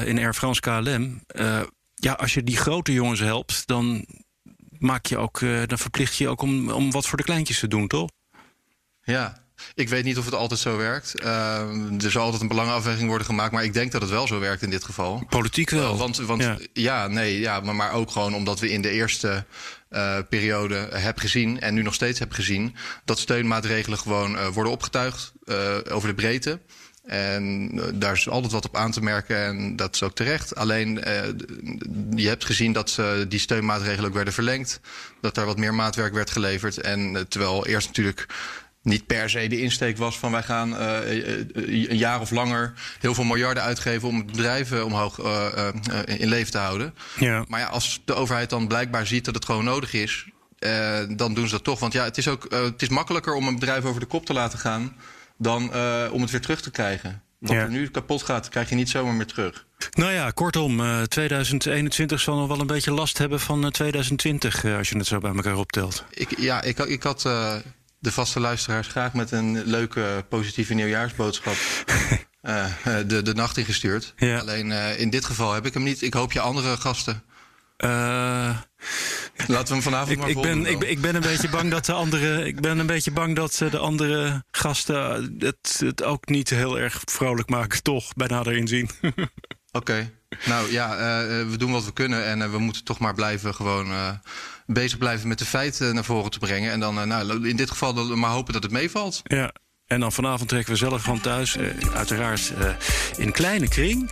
in 0.07 0.19
Air 0.19 0.35
France 0.35 0.61
KLM... 0.61 1.23
ja, 1.95 2.13
als 2.13 2.35
je 2.35 2.43
die 2.43 2.57
grote 2.57 2.93
jongens 2.93 3.21
helpt, 3.21 3.67
dan, 3.67 4.07
maak 4.79 5.07
je 5.07 5.19
ook, 5.19 5.41
dan 5.67 5.79
verplicht 5.79 6.17
je 6.17 6.29
ook 6.29 6.43
om, 6.43 6.71
om 6.71 6.91
wat 6.91 7.07
voor 7.07 7.19
de 7.19 7.25
kleintjes 7.25 7.59
te 7.59 7.69
doen, 7.69 7.87
toch? 7.87 8.11
Ja, 9.03 9.44
ik 9.75 9.89
weet 9.89 10.05
niet 10.05 10.19
of 10.19 10.25
het 10.25 10.35
altijd 10.35 10.61
zo 10.61 10.77
werkt. 10.77 11.15
Uh, 11.23 12.03
er 12.03 12.11
zal 12.11 12.23
altijd 12.23 12.43
een 12.43 12.49
belangenafweging 12.49 13.09
worden 13.09 13.27
gemaakt, 13.27 13.53
maar 13.53 13.65
ik 13.65 13.73
denk 13.73 13.93
dat 13.93 14.01
het 14.01 14.11
wel 14.11 14.27
zo 14.27 14.41
werkt 14.41 14.63
in 14.63 14.71
dit 14.71 14.85
geval. 14.85 15.27
Politiek 15.29 15.71
wel. 15.71 15.93
Uh, 15.93 15.99
want 15.99 16.17
want 16.17 16.43
ja. 16.43 16.59
ja. 16.73 17.07
nee, 17.07 17.41
ja, 17.41 17.61
maar, 17.61 17.75
maar 17.75 17.93
ook 17.93 18.11
gewoon 18.11 18.35
omdat 18.35 18.61
we 18.61 18.71
in 18.71 18.83
de 18.83 18.91
eerste 18.91 19.45
uh, 19.91 20.19
periode 20.29 20.89
hebben 20.93 21.23
gezien 21.23 21.61
en 21.61 21.75
nu 21.75 21.83
nog 21.83 21.95
steeds 21.95 22.19
hebben 22.19 22.37
gezien 22.37 22.77
dat 23.05 23.19
steunmaatregelen 23.19 23.99
gewoon 23.99 24.35
uh, 24.35 24.47
worden 24.47 24.73
opgetuigd 24.73 25.33
over 25.91 26.09
de 26.09 26.15
breedte. 26.15 26.61
En 27.05 27.71
daar 27.95 28.13
is 28.13 28.29
altijd 28.29 28.53
wat 28.53 28.65
op 28.65 28.77
aan 28.77 28.91
te 28.91 29.03
merken 29.03 29.45
en 29.45 29.77
dat 29.77 29.95
is 29.95 30.03
ook 30.03 30.15
terecht. 30.15 30.55
Alleen 30.55 30.95
je 32.15 32.29
hebt 32.29 32.45
gezien 32.45 32.73
dat 32.73 33.01
die 33.29 33.39
steunmaatregelen 33.39 34.09
ook 34.09 34.15
werden 34.15 34.35
verlengd. 34.35 34.81
Dat 35.21 35.35
daar 35.35 35.47
wat 35.47 35.59
meer 35.59 35.75
maatwerk 35.75 36.15
werd 36.15 36.31
geleverd. 36.31 36.81
En 36.81 37.27
terwijl 37.29 37.67
eerst 37.67 37.87
natuurlijk 37.87 38.27
niet 38.85 39.07
per 39.07 39.31
se 39.31 39.47
de 39.47 39.61
insteek 39.61 39.97
was 39.97 40.19
van 40.19 40.31
wij 40.31 40.43
gaan 40.43 40.73
uh, 40.73 40.97
een 41.55 41.97
jaar 41.97 42.21
of 42.21 42.31
langer 42.31 42.73
heel 43.01 43.15
veel 43.15 43.25
miljarden 43.25 43.63
uitgeven 43.63 44.09
om 44.09 44.27
bedrijven 44.27 44.85
omhoog 44.85 45.19
uh, 45.19 45.47
uh, 45.57 46.21
in 46.21 46.29
leven 46.29 46.53
te 46.53 46.59
houden. 46.59 46.95
Ja. 47.19 47.45
Maar 47.49 47.61
ja, 47.61 47.67
als 47.67 48.01
de 48.05 48.15
overheid 48.15 48.51
dan 48.51 48.69
blijkbaar 48.69 49.07
ziet 49.07 49.25
dat 49.25 49.35
het 49.35 49.45
gewoon 49.45 49.65
nodig 49.65 49.93
is, 49.93 50.27
dan 51.17 51.35
doen 51.35 51.47
ze 51.47 51.51
dat 51.51 51.65
toch. 51.65 51.81
Want 51.81 51.93
ja, 51.93 52.05
het 52.05 52.19
is 52.19 52.29
ook 52.29 52.47
het 52.51 52.83
is 52.83 52.89
makkelijker 52.89 53.35
om 53.35 53.47
een 53.47 53.59
bedrijf 53.59 53.85
over 53.85 54.01
de 54.01 54.07
kop 54.07 54.27
te 54.27 54.33
laten 54.33 54.59
gaan 54.59 54.97
dan 55.39 55.63
om 56.11 56.21
het 56.21 56.31
weer 56.31 56.41
terug 56.41 56.61
te 56.61 56.71
krijgen. 56.71 57.23
Wat 57.39 57.53
ja. 57.53 57.59
er 57.59 57.71
nu 57.71 57.89
kapot 57.89 58.23
gaat, 58.23 58.49
krijg 58.49 58.69
je 58.69 58.75
niet 58.75 58.91
zomaar 58.91 59.15
meer 59.15 59.27
terug. 59.27 59.67
Nou 59.91 60.13
ja, 60.13 60.31
kortom, 60.31 60.83
2021 61.09 62.21
zal 62.21 62.37
nog 62.37 62.49
wel 62.49 62.61
een 62.61 62.67
beetje 62.67 62.93
last 62.93 63.19
hebben 63.19 63.41
van 63.41 63.71
2020 63.71 64.65
als 64.65 64.89
je 64.89 64.97
het 64.97 65.07
zo 65.07 65.19
bij 65.19 65.35
elkaar 65.35 65.57
optelt. 65.57 66.05
Ik, 66.11 66.39
ja, 66.39 66.63
ik, 66.63 66.79
ik 66.79 67.03
had 67.03 67.25
de 68.05 68.13
vaste 68.13 68.41
luisteraars 68.41 68.87
graag 68.87 69.13
met 69.13 69.31
een 69.31 69.65
leuke 69.65 70.25
positieve 70.29 70.75
nieuwjaarsboodschap 70.75 71.55
uh, 72.43 72.67
de, 73.07 73.23
de 73.23 73.35
nacht 73.35 73.57
ingestuurd. 73.57 74.13
Ja. 74.17 74.39
Alleen 74.39 74.67
uh, 74.67 75.01
in 75.01 75.11
dit 75.11 75.25
geval 75.25 75.53
heb 75.53 75.67
ik 75.67 75.75
hem 75.75 75.83
niet. 75.83 76.03
Ik 76.03 76.15
hoop 76.15 76.33
je 76.33 76.41
andere 76.41 76.77
gasten. 76.77 77.23
Uh, 77.79 78.59
Laten 79.47 79.67
we 79.67 79.73
hem 79.73 79.83
vanavond 79.83 80.11
ik, 80.11 80.19
maar 80.19 80.29
ik 80.29 80.41
ben, 80.41 80.67
ik, 80.67 80.83
ik, 80.83 81.01
ben 81.01 81.15
een 81.15 81.21
beetje 81.21 81.49
bang 81.49 81.71
dat 81.71 81.85
de 81.85 81.93
andere. 81.93 82.45
Ik 82.53 82.61
ben 82.61 82.79
een 82.79 82.87
beetje 82.87 83.11
bang 83.11 83.37
dat 83.37 83.53
de 83.71 83.79
andere 83.79 84.45
gasten 84.51 85.35
het, 85.39 85.77
het 85.85 86.03
ook 86.03 86.29
niet 86.29 86.51
heel 86.51 86.79
erg 86.79 87.01
vrolijk 87.05 87.49
maken, 87.49 87.83
toch, 87.83 88.13
bij 88.15 88.27
nader 88.27 88.57
inzien. 88.57 88.91
Oké. 89.03 89.29
Okay. 89.73 90.13
Nou 90.47 90.73
ja, 90.73 90.97
we 91.47 91.57
doen 91.57 91.73
wat 91.73 91.85
we 91.85 91.93
kunnen 91.93 92.25
en 92.25 92.51
we 92.51 92.59
moeten 92.59 92.85
toch 92.85 92.99
maar 92.99 93.15
blijven 93.15 93.55
gewoon 93.55 94.21
bezig 94.67 94.99
blijven 94.99 95.29
met 95.29 95.39
de 95.39 95.45
feiten 95.45 95.95
naar 95.95 96.05
voren 96.05 96.31
te 96.31 96.39
brengen. 96.39 96.73
En 96.73 96.81
dan 96.81 97.09
nou, 97.09 97.49
in 97.49 97.57
dit 97.57 97.71
geval 97.71 98.17
maar 98.17 98.31
hopen 98.31 98.53
dat 98.53 98.63
het 98.63 98.73
meevalt. 98.73 99.21
Ja. 99.25 99.53
En 99.87 100.01
dan 100.01 100.13
vanavond 100.13 100.49
trekken 100.49 100.73
we 100.73 100.79
zelf 100.79 101.03
gewoon 101.03 101.21
thuis, 101.21 101.57
uiteraard 101.95 102.53
in 103.17 103.33
kleine 103.33 103.69
kring, 103.69 104.11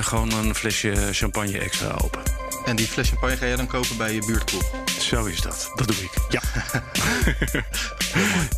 gewoon 0.00 0.32
een 0.32 0.54
flesje 0.54 1.08
champagne 1.12 1.58
extra 1.58 1.96
open. 2.02 2.22
En 2.64 2.76
die 2.76 2.86
fles 2.86 3.08
champagne 3.08 3.36
ga 3.36 3.46
jij 3.46 3.56
dan 3.56 3.66
kopen 3.66 3.96
bij 3.96 4.14
je 4.14 4.24
buurtkroeg? 4.26 4.70
Zo 5.00 5.24
is 5.24 5.40
dat. 5.40 5.70
Dat 5.74 5.86
doe 5.86 5.96
ik. 5.96 6.10
Ja. 6.28 6.42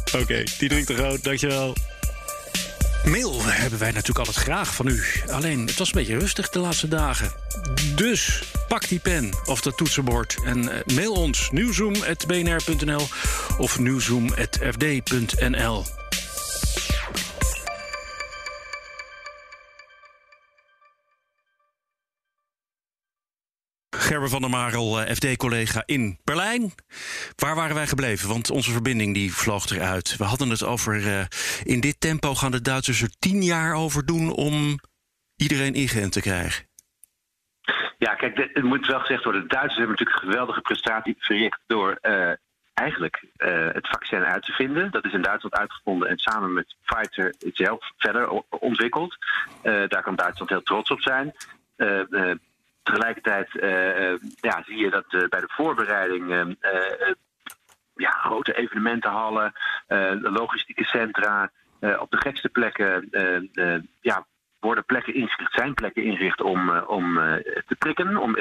Oké, 0.06 0.18
okay, 0.18 0.46
Diederik 0.58 0.86
de 0.86 0.94
Groot, 0.94 1.24
dankjewel. 1.24 1.74
Mail 3.04 3.44
hebben 3.44 3.78
wij 3.78 3.90
natuurlijk 3.90 4.18
altijd 4.18 4.36
graag 4.36 4.74
van 4.74 4.86
u. 4.86 5.04
Alleen, 5.30 5.66
het 5.66 5.78
was 5.78 5.88
een 5.88 5.94
beetje 5.94 6.18
rustig 6.18 6.48
de 6.48 6.58
laatste 6.58 6.88
dagen. 6.88 7.32
Dus 7.94 8.42
pak 8.68 8.88
die 8.88 9.00
pen 9.00 9.34
of 9.44 9.60
dat 9.60 9.76
toetsenbord 9.76 10.36
en 10.44 10.82
mail 10.94 11.12
ons 11.12 11.50
nieuwzoom.bnr.nl 11.50 13.06
of 13.58 13.78
nieuwzoom.fd.nl. 13.78 15.84
Gerber 24.06 24.28
van 24.28 24.40
der 24.40 24.50
Marel, 24.50 25.00
eh, 25.00 25.14
FD-collega 25.14 25.82
in 25.86 26.18
Berlijn. 26.24 26.74
Waar 27.36 27.54
waren 27.54 27.74
wij 27.74 27.86
gebleven? 27.86 28.28
Want 28.28 28.50
onze 28.50 28.70
verbinding 28.70 29.14
die 29.14 29.34
vloog 29.34 29.70
eruit. 29.70 30.16
We 30.16 30.24
hadden 30.24 30.50
het 30.50 30.62
over... 30.62 31.00
Uh, 31.00 31.24
in 31.62 31.80
dit 31.80 31.96
tempo 31.98 32.34
gaan 32.34 32.50
de 32.50 32.60
Duitsers 32.60 33.02
er 33.02 33.10
tien 33.18 33.42
jaar 33.42 33.74
over 33.74 34.06
doen... 34.06 34.32
om 34.32 34.80
iedereen 35.36 35.74
ingeënt 35.74 36.12
te 36.12 36.20
krijgen. 36.20 36.65
Ja, 37.98 38.14
kijk, 38.14 38.50
het 38.52 38.62
moet 38.62 38.86
wel 38.86 39.00
gezegd 39.00 39.24
worden. 39.24 39.42
De 39.42 39.48
Duitsers 39.48 39.78
hebben 39.78 39.96
natuurlijk 39.96 40.22
een 40.22 40.30
geweldige 40.30 40.60
prestatie 40.60 41.16
verricht... 41.18 41.60
door 41.66 41.98
uh, 42.02 42.32
eigenlijk 42.74 43.24
uh, 43.36 43.68
het 43.72 43.88
vaccin 43.88 44.24
uit 44.24 44.42
te 44.42 44.52
vinden. 44.52 44.90
Dat 44.90 45.04
is 45.04 45.12
in 45.12 45.22
Duitsland 45.22 45.54
uitgevonden 45.54 46.08
en 46.08 46.18
samen 46.18 46.52
met 46.52 46.74
Pfizer 46.84 47.34
zelf 47.38 47.92
verder 47.96 48.28
ontwikkeld. 48.48 49.16
daar 49.62 50.02
kan 50.02 50.16
Duitsland 50.16 50.50
heel 50.50 50.62
trots 50.62 50.90
op 50.90 51.00
zijn 51.00 51.34
tegelijkertijd 52.82 53.48
ja, 54.40 54.62
zie 54.66 54.76
je 54.76 54.90
dat 54.90 55.06
bij 55.08 55.40
de 55.40 55.48
voorbereiding 55.48 56.56
ja, 57.94 58.10
grote 58.10 58.56
evenementenhallen, 58.56 59.52
logistieke 60.20 60.84
centra, 60.84 61.50
op 61.80 62.10
de 62.10 62.16
gekste 62.16 62.48
plekken 62.48 63.08
ja, 64.00 64.26
worden 64.66 64.84
plekken 64.84 65.14
ingericht, 65.14 65.52
zijn 65.52 65.74
plekken 65.74 66.02
ingericht 66.02 66.40
om, 66.40 66.70
om 66.78 67.14
te 67.66 67.76
prikken, 67.78 68.16
om 68.16 68.36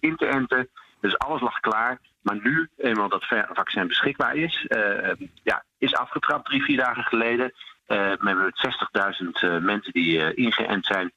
in 0.00 0.16
te 0.16 0.26
enten. 0.26 0.68
Dus 1.00 1.18
alles 1.18 1.40
lag 1.40 1.60
klaar. 1.60 1.98
Maar 2.22 2.38
nu, 2.42 2.68
eenmaal 2.76 3.08
dat 3.08 3.24
vaccin 3.52 3.86
beschikbaar 3.86 4.36
is, 4.36 4.66
ja, 5.42 5.64
is 5.78 5.94
afgetrapt 5.94 6.46
drie, 6.46 6.62
vier 6.62 6.76
dagen 6.76 7.02
geleden. 7.04 7.52
we 7.86 8.18
hebben 8.18 8.52
60.000 9.60 9.62
mensen 9.64 9.92
die 9.92 10.34
ingeënt 10.34 10.86
zijn 10.86 11.12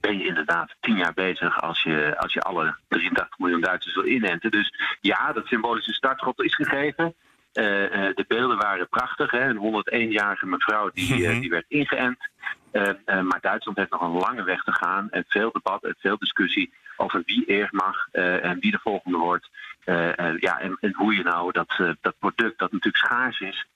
ben 0.00 0.18
je 0.18 0.26
inderdaad 0.26 0.74
tien 0.80 0.96
jaar 0.96 1.14
bezig 1.14 1.62
als 1.62 1.82
je, 1.82 2.18
als 2.18 2.32
je 2.32 2.40
alle 2.40 2.76
83 2.88 3.38
miljoen 3.38 3.60
Duitsers 3.60 3.94
wil 3.94 4.04
inenten. 4.04 4.50
Dus 4.50 4.72
ja, 5.00 5.32
dat 5.32 5.46
symbolische 5.46 5.92
startschot 5.92 6.42
is 6.42 6.54
gegeven. 6.54 7.14
Uh, 7.58 7.82
uh, 7.82 8.14
de 8.14 8.24
beelden 8.28 8.56
waren 8.56 8.88
prachtig. 8.88 9.30
Hè? 9.30 9.48
Een 9.48 9.84
101-jarige 10.10 10.46
mevrouw 10.46 10.90
die, 10.94 11.18
uh, 11.18 11.40
die 11.40 11.50
werd 11.50 11.64
ingeënt. 11.68 12.18
maar 13.02 13.38
Duitsland 13.40 13.78
heeft 13.78 13.90
nog 13.90 14.00
een 14.00 14.18
lange 14.18 14.42
weg 14.42 14.62
te 14.62 14.72
gaan. 14.72 15.10
En 15.10 15.24
veel 15.28 15.50
debat 15.52 15.84
en 15.84 15.94
veel 15.98 16.18
discussie 16.18 16.72
over 16.96 17.22
wie 17.24 17.44
eerst 17.44 17.72
mag 17.72 18.08
en 18.12 18.58
wie 18.60 18.70
de 18.70 18.80
volgende 18.82 19.18
wordt. 19.18 19.48
ja, 20.40 20.60
en, 20.60 20.76
en, 20.80 20.94
hoe 20.94 21.14
je 21.14 21.22
nou 21.22 21.52
dat, 21.52 21.96
dat 22.00 22.14
product, 22.18 22.58
dat 22.58 22.72
natuurlijk 22.72 23.04
schaars 23.04 23.40
is, 23.40 23.66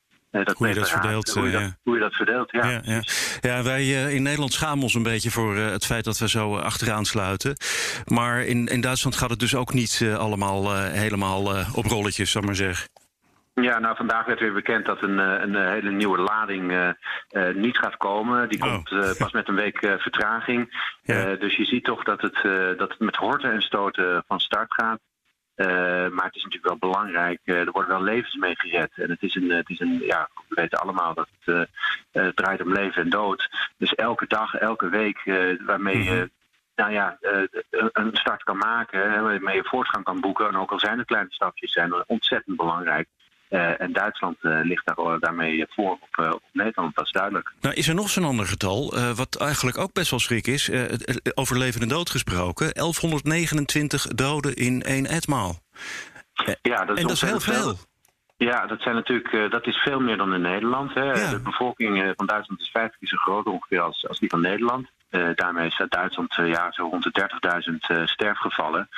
dat 0.41 0.57
hoe 0.57 0.67
je 0.67 0.73
dat 0.73 0.89
verdeelt. 0.89 1.29
Hoe 1.29 1.45
je, 1.45 1.51
dat, 1.51 1.75
hoe 1.83 1.93
je 1.93 1.99
dat 1.99 2.13
verdeelt, 2.13 2.51
ja. 2.51 2.69
Ja, 2.69 2.81
ja. 2.83 3.01
ja 3.41 3.63
wij 3.63 3.83
uh, 3.83 4.13
in 4.13 4.23
Nederland 4.23 4.53
schamen 4.53 4.83
ons 4.83 4.93
een 4.93 5.03
beetje 5.03 5.31
voor 5.31 5.55
uh, 5.55 5.69
het 5.71 5.85
feit 5.85 6.03
dat 6.03 6.17
we 6.17 6.29
zo 6.29 6.57
uh, 6.57 6.63
achteraan 6.63 7.05
sluiten. 7.05 7.57
Maar 8.05 8.43
in, 8.43 8.67
in 8.67 8.81
Duitsland 8.81 9.15
gaat 9.15 9.29
het 9.29 9.39
dus 9.39 9.55
ook 9.55 9.73
niet 9.73 10.05
allemaal 10.17 10.75
helemaal 10.75 11.65
op 11.73 11.85
rolletjes, 11.85 12.31
zal 12.31 12.41
maar 12.41 12.55
zeggen. 12.55 12.92
Ja, 13.53 13.79
nou 13.79 13.95
vandaag 13.95 14.25
werd 14.25 14.39
weer 14.39 14.53
bekend 14.53 14.85
dat 14.85 15.01
een, 15.01 15.17
een 15.17 15.55
hele 15.55 15.91
nieuwe 15.91 16.17
lading 16.17 16.95
niet 17.53 17.77
gaat 17.77 17.97
komen. 17.97 18.49
Die 18.49 18.63
oh. 18.63 18.71
komt 18.71 19.17
pas 19.17 19.31
met 19.31 19.47
een 19.47 19.55
week 19.55 19.77
vertraging. 19.77 20.91
Ja. 21.03 21.35
dus 21.35 21.55
je 21.55 21.65
ziet 21.65 21.83
toch 21.83 22.03
dat 22.03 22.21
het, 22.21 22.41
dat 22.77 22.89
het 22.89 22.99
met 22.99 23.15
horten 23.15 23.51
en 23.51 23.61
stoten 23.61 24.23
van 24.27 24.39
start 24.39 24.73
gaat. 24.73 24.99
Maar 26.13 26.25
het 26.25 26.35
is 26.35 26.43
natuurlijk 26.43 26.79
wel 26.79 26.89
belangrijk. 26.89 27.39
Er 27.43 27.71
worden 27.71 27.91
wel 27.91 28.03
levens 28.03 28.35
mee 28.35 28.55
gered. 28.55 28.91
En 28.95 29.09
het 29.09 29.21
is 29.21 29.35
een, 29.35 29.49
het 29.49 29.69
is 29.69 29.79
een 29.79 29.99
ja, 29.99 30.29
we 30.47 30.55
weten 30.55 30.79
allemaal 30.79 31.13
dat 31.13 31.27
het 31.39 31.67
uh, 32.13 32.27
draait 32.27 32.61
om 32.61 32.73
leven 32.73 33.01
en 33.01 33.09
dood. 33.09 33.49
Dus 33.77 33.95
elke 33.95 34.27
dag, 34.27 34.55
elke 34.55 34.89
week 34.89 35.23
waarmee 35.65 36.03
je. 36.03 36.11
Mhm. 36.11 36.27
Nou 36.75 36.91
ja, 36.91 37.17
een 37.69 38.09
start 38.13 38.43
kan 38.43 38.57
maken, 38.57 39.23
waarmee 39.23 39.55
je 39.55 39.63
voortgang 39.63 40.03
kan 40.03 40.19
boeken. 40.19 40.47
En 40.47 40.55
ook 40.55 40.71
al 40.71 40.79
zijn 40.79 40.97
het 40.97 41.07
kleine 41.07 41.31
stapjes, 41.31 41.71
zijn 41.71 42.03
ontzettend 42.07 42.57
belangrijk. 42.57 43.07
Uh, 43.49 43.81
en 43.81 43.93
Duitsland 43.93 44.37
uh, 44.41 44.59
ligt 44.63 44.85
daar, 44.85 45.19
daarmee 45.19 45.65
voor 45.69 45.91
op, 45.91 46.33
op, 46.33 46.41
Nederland, 46.51 46.95
dat 46.95 47.05
is 47.05 47.11
duidelijk. 47.11 47.53
Nou, 47.61 47.75
is 47.75 47.87
er 47.87 47.95
nog 47.95 48.09
zo'n 48.09 48.23
ander 48.23 48.45
getal, 48.45 48.93
wat 49.15 49.35
eigenlijk 49.35 49.77
ook 49.77 49.93
best 49.93 50.09
wel 50.09 50.19
schrik 50.19 50.47
is, 50.47 50.71
over 51.33 51.57
leven 51.57 51.81
en 51.81 51.87
dood 51.87 52.09
gesproken. 52.09 52.73
1129 52.73 54.07
doden 54.07 54.53
in 54.53 54.83
één 54.83 55.05
etmaal. 55.05 55.55
Ja, 56.61 56.85
dat 56.85 56.95
is 56.95 57.01
en 57.01 57.07
dat 57.07 57.15
is 57.15 57.21
heel 57.21 57.39
veel. 57.39 57.75
Ja, 58.37 58.65
dat, 58.65 58.81
zijn 58.81 58.95
natuurlijk, 58.95 59.51
dat 59.51 59.67
is 59.67 59.77
veel 59.77 59.99
meer 59.99 60.17
dan 60.17 60.33
in 60.33 60.41
Nederland. 60.41 60.93
Hè. 60.93 61.03
Ja. 61.03 61.29
De 61.29 61.39
bevolking 61.39 62.13
van 62.15 62.25
Duitsland 62.25 62.61
is 62.61 62.69
vijf 62.69 62.91
keer 62.99 63.07
zo 63.07 63.17
groot 63.17 63.45
ongeveer 63.45 63.81
als, 63.81 64.07
als 64.07 64.19
die 64.19 64.29
van 64.29 64.41
Nederland. 64.41 64.87
daarmee 65.35 65.71
staat 65.71 65.91
Duitsland 65.91 66.35
ja, 66.35 66.71
zo 66.71 66.87
rond 66.87 67.03
de 67.03 67.29
30.000 67.99 68.03
sterfgevallen. 68.03 68.89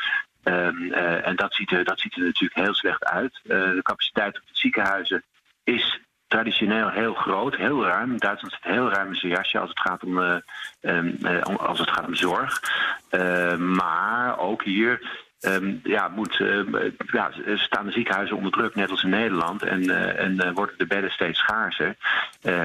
Um, 0.48 0.94
en 0.94 1.36
dat 1.36 1.54
ziet, 1.54 1.72
er, 1.72 1.84
dat 1.84 2.00
ziet 2.00 2.16
er 2.16 2.24
natuurlijk 2.24 2.56
heel 2.56 2.74
slecht 2.74 3.06
uit. 3.06 3.40
Uh, 3.44 3.50
de 3.50 3.82
capaciteit 3.82 4.36
op 4.36 4.48
de 4.48 4.58
ziekenhuizen 4.58 5.24
is 5.64 6.00
traditioneel 6.28 6.90
heel 6.90 7.14
groot, 7.14 7.56
heel 7.56 7.86
ruim. 7.86 8.20
Duitsland 8.20 8.54
zit 8.54 8.74
heel 8.74 8.90
ruim 8.90 9.08
in 9.08 9.16
zijn 9.16 9.32
jasje 9.32 9.60
als 9.60 9.70
het 9.70 9.80
gaat 9.80 10.04
om, 10.04 10.18
uh, 10.18 10.36
um, 10.82 11.18
als 11.58 11.80
het 11.80 11.90
gaat 11.90 12.08
om 12.08 12.16
zorg. 12.16 12.62
maar 13.58 14.40
ook 14.40 14.64
hier 14.64 15.25
Um, 15.42 15.80
ja, 15.84 16.08
moet, 16.08 16.40
uh, 16.40 16.60
ja, 17.12 17.32
staan 17.56 17.86
de 17.86 17.92
ziekenhuizen 17.92 18.38
onder 18.38 18.52
druk, 18.52 18.76
net 18.76 18.90
als 18.90 19.04
in 19.04 19.10
Nederland. 19.10 19.64
En, 19.64 19.84
uh, 19.84 20.20
en 20.20 20.34
uh, 20.34 20.52
worden 20.54 20.78
de 20.78 20.86
bedden 20.86 21.12
steeds 21.12 21.40
schaarser. 21.40 21.96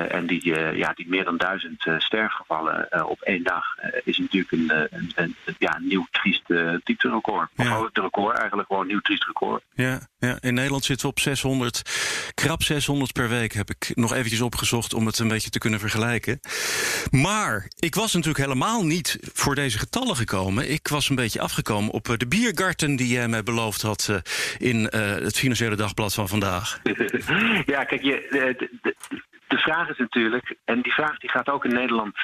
en 0.08 0.26
die, 0.26 0.54
ja, 0.76 0.92
die 0.92 1.08
meer 1.08 1.24
dan 1.24 1.36
duizend 1.36 1.86
sterfgevallen 1.98 3.08
op 3.08 3.20
één 3.20 3.42
dag 3.42 3.64
is 4.04 4.18
natuurlijk 4.18 4.52
een, 4.52 4.70
een, 4.90 5.12
een, 5.14 5.36
ja, 5.58 5.78
nieuw 5.80 6.06
triest 6.10 6.46
diepterecord. 6.84 7.48
Ja. 7.54 7.78
Of 7.78 7.84
het 7.84 7.98
record 7.98 8.36
eigenlijk 8.36 8.68
gewoon 8.68 8.82
een 8.82 8.88
nieuw 8.88 9.00
triest 9.00 9.24
record. 9.24 9.62
Ja, 9.74 10.00
ja, 10.18 10.38
in 10.40 10.54
Nederland 10.54 10.84
zitten 10.84 11.06
we 11.06 11.12
op 11.12 11.20
600, 11.20 11.82
krap 12.34 12.62
600 12.62 13.12
per 13.12 13.28
week 13.28 13.52
heb 13.52 13.70
ik 13.70 13.92
nog 13.94 14.12
eventjes 14.14 14.40
opgezocht 14.40 14.94
om 14.94 15.06
het 15.06 15.18
een 15.18 15.28
beetje 15.28 15.50
te 15.50 15.58
kunnen 15.58 15.80
vergelijken. 15.80 16.40
Maar 17.10 17.70
ik 17.78 17.94
was 17.94 18.12
natuurlijk 18.12 18.44
helemaal 18.44 18.84
niet 18.84 19.18
voor 19.32 19.54
deze 19.54 19.78
getallen 19.78 20.16
gekomen. 20.16 20.70
Ik 20.70 20.88
was 20.88 21.08
een 21.08 21.16
beetje 21.16 21.40
afgekomen 21.40 21.92
op 21.92 22.14
de 22.18 22.26
biergarten 22.60 22.96
die 22.96 23.08
jij 23.08 23.28
mij 23.28 23.42
beloofd 23.42 23.82
had 23.82 24.08
uh, 24.10 24.16
in 24.58 24.76
uh, 24.76 24.90
het 25.00 25.38
Financiële 25.38 25.76
Dagblad 25.76 26.14
van 26.14 26.28
vandaag? 26.28 26.80
ja, 27.74 27.84
kijk, 27.84 28.02
je, 28.02 28.26
de, 28.30 28.68
de, 28.82 28.94
de, 29.48 29.58
vraag 29.58 29.88
is 29.88 29.98
natuurlijk, 29.98 30.56
en 30.64 30.80
die 30.80 30.92
vraag 30.92 31.18
die 31.18 31.30
gaat 31.30 31.48
ook 31.48 31.64
in 31.64 31.72
Nederland, 31.72 32.16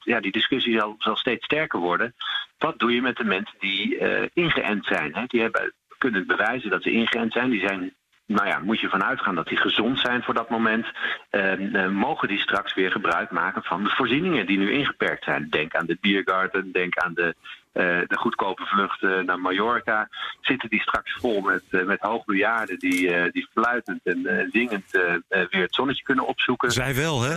ja, 0.00 0.20
die 0.20 0.32
discussie 0.32 0.78
zal, 0.78 0.94
zal, 0.98 1.16
steeds 1.16 1.44
sterker 1.44 1.78
worden. 1.78 2.14
Wat 2.58 2.78
doe 2.78 2.92
je 2.94 3.00
met 3.00 3.16
de 3.16 3.24
mensen 3.24 3.56
die 3.58 3.98
ingeënt 4.32 4.84
zijn? 4.84 5.14
Hè? 5.14 5.24
Die 5.26 5.40
hebben 5.40 5.72
kunnen 5.98 6.26
bewijzen 6.26 6.70
dat 6.70 6.82
ze 6.82 6.90
ingeënt 6.90 7.32
zijn. 7.32 7.50
Die 7.50 7.60
zijn 7.60 7.94
nou 8.26 8.46
ja, 8.46 8.58
moet 8.58 8.80
je 8.80 8.88
vanuit 8.88 9.10
uitgaan 9.10 9.34
dat 9.34 9.48
die 9.48 9.56
gezond 9.56 9.98
zijn 9.98 10.22
voor 10.22 10.34
dat 10.34 10.50
moment. 10.50 10.86
Uh, 11.30 11.88
mogen 11.88 12.28
die 12.28 12.38
straks 12.38 12.74
weer 12.74 12.90
gebruik 12.90 13.30
maken 13.30 13.62
van 13.62 13.84
de 13.84 13.90
voorzieningen 13.90 14.46
die 14.46 14.58
nu 14.58 14.72
ingeperkt 14.72 15.24
zijn. 15.24 15.46
Denk 15.50 15.74
aan 15.74 15.86
de 15.86 15.98
biergarten, 16.00 16.72
denk 16.72 16.98
aan 16.98 17.14
de 17.14 17.22
eh, 17.26 17.32
de 17.72 18.16
goedkope 18.18 18.66
vluchten 18.66 19.24
naar 19.26 19.38
Mallorca, 19.40 20.08
zitten 20.40 20.68
die 20.68 20.80
straks 20.80 21.12
vol 21.20 21.40
met, 21.40 21.62
uh, 21.70 21.84
met 21.84 22.00
hoogbejaarden 22.00 22.78
die, 22.78 23.08
uh, 23.08 23.30
die 23.32 23.48
fluitend 23.52 24.00
en 24.04 24.48
zingend 24.52 24.90
weer 25.28 25.62
het 25.62 25.74
zonnetje 25.74 26.02
kunnen 26.02 26.26
opzoeken. 26.26 26.70
Zij 26.70 26.94
wel, 26.94 27.22
hè? 27.22 27.34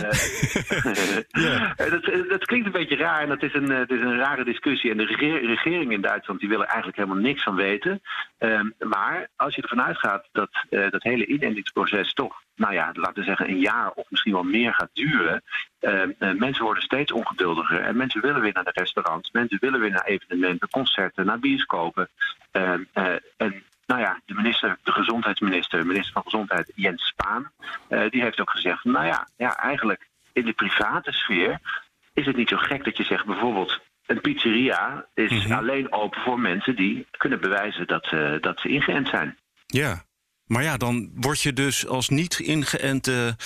ja. 1.28 1.74
dat, 1.90 2.28
dat 2.28 2.44
klinkt 2.44 2.66
een 2.66 2.72
beetje 2.72 2.96
raar 2.96 3.22
en 3.22 3.28
dat 3.28 3.42
is 3.42 3.54
een, 3.54 3.70
het 3.70 3.90
is 3.90 4.00
een 4.00 4.18
rare 4.18 4.44
discussie. 4.44 4.90
En 4.90 4.96
de 4.96 5.40
regering 5.46 5.92
in 5.92 6.00
Duitsland 6.00 6.40
die 6.40 6.48
willen 6.48 6.66
eigenlijk 6.66 6.96
helemaal 6.96 7.22
niks 7.22 7.42
van 7.42 7.54
weten. 7.54 8.02
Ehm, 8.38 8.70
maar 8.78 9.28
als 9.36 9.54
je 9.54 9.62
ervan 9.62 9.82
uitgaat 9.82 10.28
dat 10.32 10.50
dat 10.68 11.02
hele 11.02 11.26
inendingsproces 11.26 12.12
toch 12.12 12.42
nou 12.56 12.72
ja, 12.72 12.90
laten 12.92 13.14
we 13.14 13.24
zeggen, 13.24 13.48
een 13.48 13.60
jaar 13.60 13.90
of 13.90 14.10
misschien 14.10 14.32
wel 14.32 14.42
meer 14.42 14.74
gaat 14.74 14.90
duren. 14.92 15.42
Uh, 15.80 16.02
mensen 16.32 16.64
worden 16.64 16.82
steeds 16.82 17.12
ongeduldiger 17.12 17.80
en 17.80 17.96
mensen 17.96 18.20
willen 18.20 18.40
weer 18.40 18.52
naar 18.52 18.64
de 18.64 18.70
restaurants, 18.74 19.30
mensen 19.30 19.58
willen 19.60 19.80
weer 19.80 19.90
naar 19.90 20.04
evenementen, 20.04 20.68
concerten, 20.68 21.26
naar 21.26 21.38
bioscopen. 21.38 22.08
Uh, 22.52 22.72
en 23.36 23.62
nou 23.86 24.00
ja, 24.00 24.20
de 24.24 24.34
minister, 24.34 24.78
de 24.82 24.92
gezondheidsminister, 24.92 25.86
minister 25.86 26.12
van 26.12 26.22
Gezondheid 26.22 26.72
Jens 26.74 27.06
Spaan, 27.06 27.50
die 28.10 28.22
heeft 28.22 28.40
ook 28.40 28.50
gezegd: 28.50 28.84
nou 28.84 29.06
ja, 29.06 29.28
ja, 29.36 29.56
eigenlijk 29.56 30.08
in 30.32 30.44
de 30.44 30.52
private 30.52 31.12
sfeer 31.12 31.60
is 32.12 32.26
het 32.26 32.36
niet 32.36 32.48
zo 32.48 32.56
gek 32.56 32.84
dat 32.84 32.96
je 32.96 33.04
zegt 33.04 33.24
bijvoorbeeld. 33.24 33.80
Een 34.06 34.20
pizzeria 34.20 35.06
is 35.14 35.44
mhm. 35.44 35.52
alleen 35.52 35.92
open 35.92 36.20
voor 36.20 36.40
mensen 36.40 36.76
die 36.76 37.06
kunnen 37.10 37.40
bewijzen 37.40 37.86
dat 37.86 38.06
ze, 38.06 38.38
dat 38.40 38.60
ze 38.60 38.68
ingeënt 38.68 39.08
zijn. 39.08 39.38
Ja, 39.66 40.04
maar 40.46 40.62
ja, 40.62 40.76
dan 40.76 41.10
word 41.14 41.40
je 41.40 41.52
dus 41.52 41.86
als 41.86 42.08
niet 42.08 42.38
ingeënte 42.38 43.36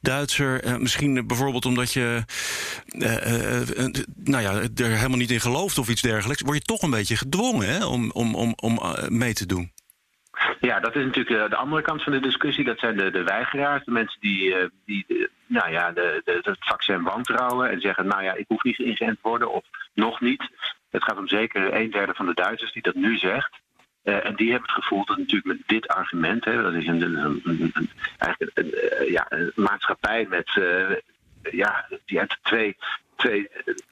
Duitser, 0.00 0.62
eh, 0.62 0.76
misschien 0.76 1.26
bijvoorbeeld 1.26 1.64
omdat 1.64 1.92
je 1.92 2.22
eh, 2.86 3.60
eh, 3.60 3.94
nou 4.24 4.42
ja, 4.42 4.52
er 4.52 4.96
helemaal 4.96 5.18
niet 5.18 5.30
in 5.30 5.40
gelooft 5.40 5.78
of 5.78 5.88
iets 5.88 6.02
dergelijks, 6.02 6.42
word 6.42 6.56
je 6.56 6.62
toch 6.62 6.82
een 6.82 6.90
beetje 6.90 7.16
gedwongen 7.16 7.68
hè, 7.68 7.86
om, 7.86 8.10
om, 8.10 8.34
om, 8.34 8.52
om 8.56 8.80
mee 9.08 9.32
te 9.32 9.46
doen. 9.46 9.72
Ja, 10.60 10.80
dat 10.80 10.96
is 10.96 11.04
natuurlijk 11.04 11.50
de 11.50 11.56
andere 11.56 11.82
kant 11.82 12.02
van 12.02 12.12
de 12.12 12.20
discussie. 12.20 12.64
Dat 12.64 12.78
zijn 12.78 12.96
de, 12.96 13.10
de 13.10 13.22
weigeraars, 13.22 13.84
de 13.84 13.90
mensen 13.90 14.20
die, 14.20 14.54
die 14.84 15.28
nou 15.46 15.70
ja, 15.70 15.92
de, 15.92 16.22
het 16.24 16.56
vaccin 16.58 17.02
wantrouwen 17.02 17.70
en 17.70 17.80
zeggen: 17.80 18.06
Nou 18.06 18.22
ja, 18.22 18.34
ik 18.34 18.44
hoef 18.48 18.62
niet 18.62 18.78
ingeënt 18.78 19.18
te 19.22 19.28
worden 19.28 19.52
of 19.52 19.64
nog 19.94 20.20
niet. 20.20 20.48
Het 20.90 21.04
gaat 21.04 21.18
om 21.18 21.28
zeker 21.28 21.74
een 21.74 21.90
derde 21.90 22.14
van 22.14 22.26
de 22.26 22.34
Duitsers 22.34 22.72
die 22.72 22.82
dat 22.82 22.94
nu 22.94 23.16
zegt. 23.16 23.50
Uh, 24.08 24.24
en 24.24 24.34
die 24.34 24.50
hebben 24.50 24.70
het 24.72 24.84
gevoel 24.84 25.04
dat 25.04 25.16
natuurlijk 25.16 25.46
met 25.46 25.62
dit 25.66 25.88
argument, 25.88 26.44
hè, 26.44 26.62
dat 26.62 26.72
is 26.72 26.86
een, 26.86 27.02
een, 27.02 27.40
een, 27.44 27.90
eigenlijk 28.18 28.58
een, 28.58 28.66
uh, 28.66 29.10
ja, 29.10 29.26
een 29.28 29.52
maatschappij 29.54 30.26
met, 30.28 30.56
uh, 30.56 30.96
ja, 31.42 31.88
die 32.06 32.20
uit 32.20 32.38
twee, 32.42 32.76
twee 33.16 33.48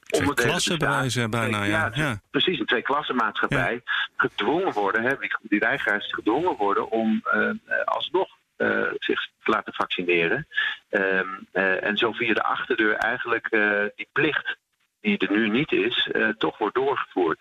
onderdelen 0.09 0.49
klassenbewijzen 0.49 1.29
bijna, 1.29 1.63
ja. 1.63 1.91
ja. 1.93 2.19
Precies, 2.31 2.59
een 2.59 2.65
twee 2.65 2.81
klassenmaatschappij 2.81 3.73
ja. 3.73 3.91
gedwongen 4.15 4.73
worden, 4.73 5.01
hè, 5.01 5.17
die, 5.19 5.35
die 5.41 5.59
weigeraars 5.59 6.13
gedwongen 6.13 6.55
worden 6.55 6.89
om 6.89 7.23
alsnog 7.85 8.29
zich 8.97 9.27
te 9.43 9.51
laten 9.51 9.73
vaccineren. 9.73 10.47
Ehm, 10.89 11.27
en 11.51 11.97
zo 11.97 12.11
via 12.11 12.33
de 12.33 12.43
achterdeur 12.43 12.95
eigenlijk 12.95 13.49
die 13.95 14.07
plicht, 14.11 14.57
die 15.01 15.17
er 15.17 15.31
nu 15.31 15.49
niet 15.49 15.71
is, 15.71 16.09
toch 16.37 16.57
wordt 16.57 16.75
doorgevoerd. 16.75 17.39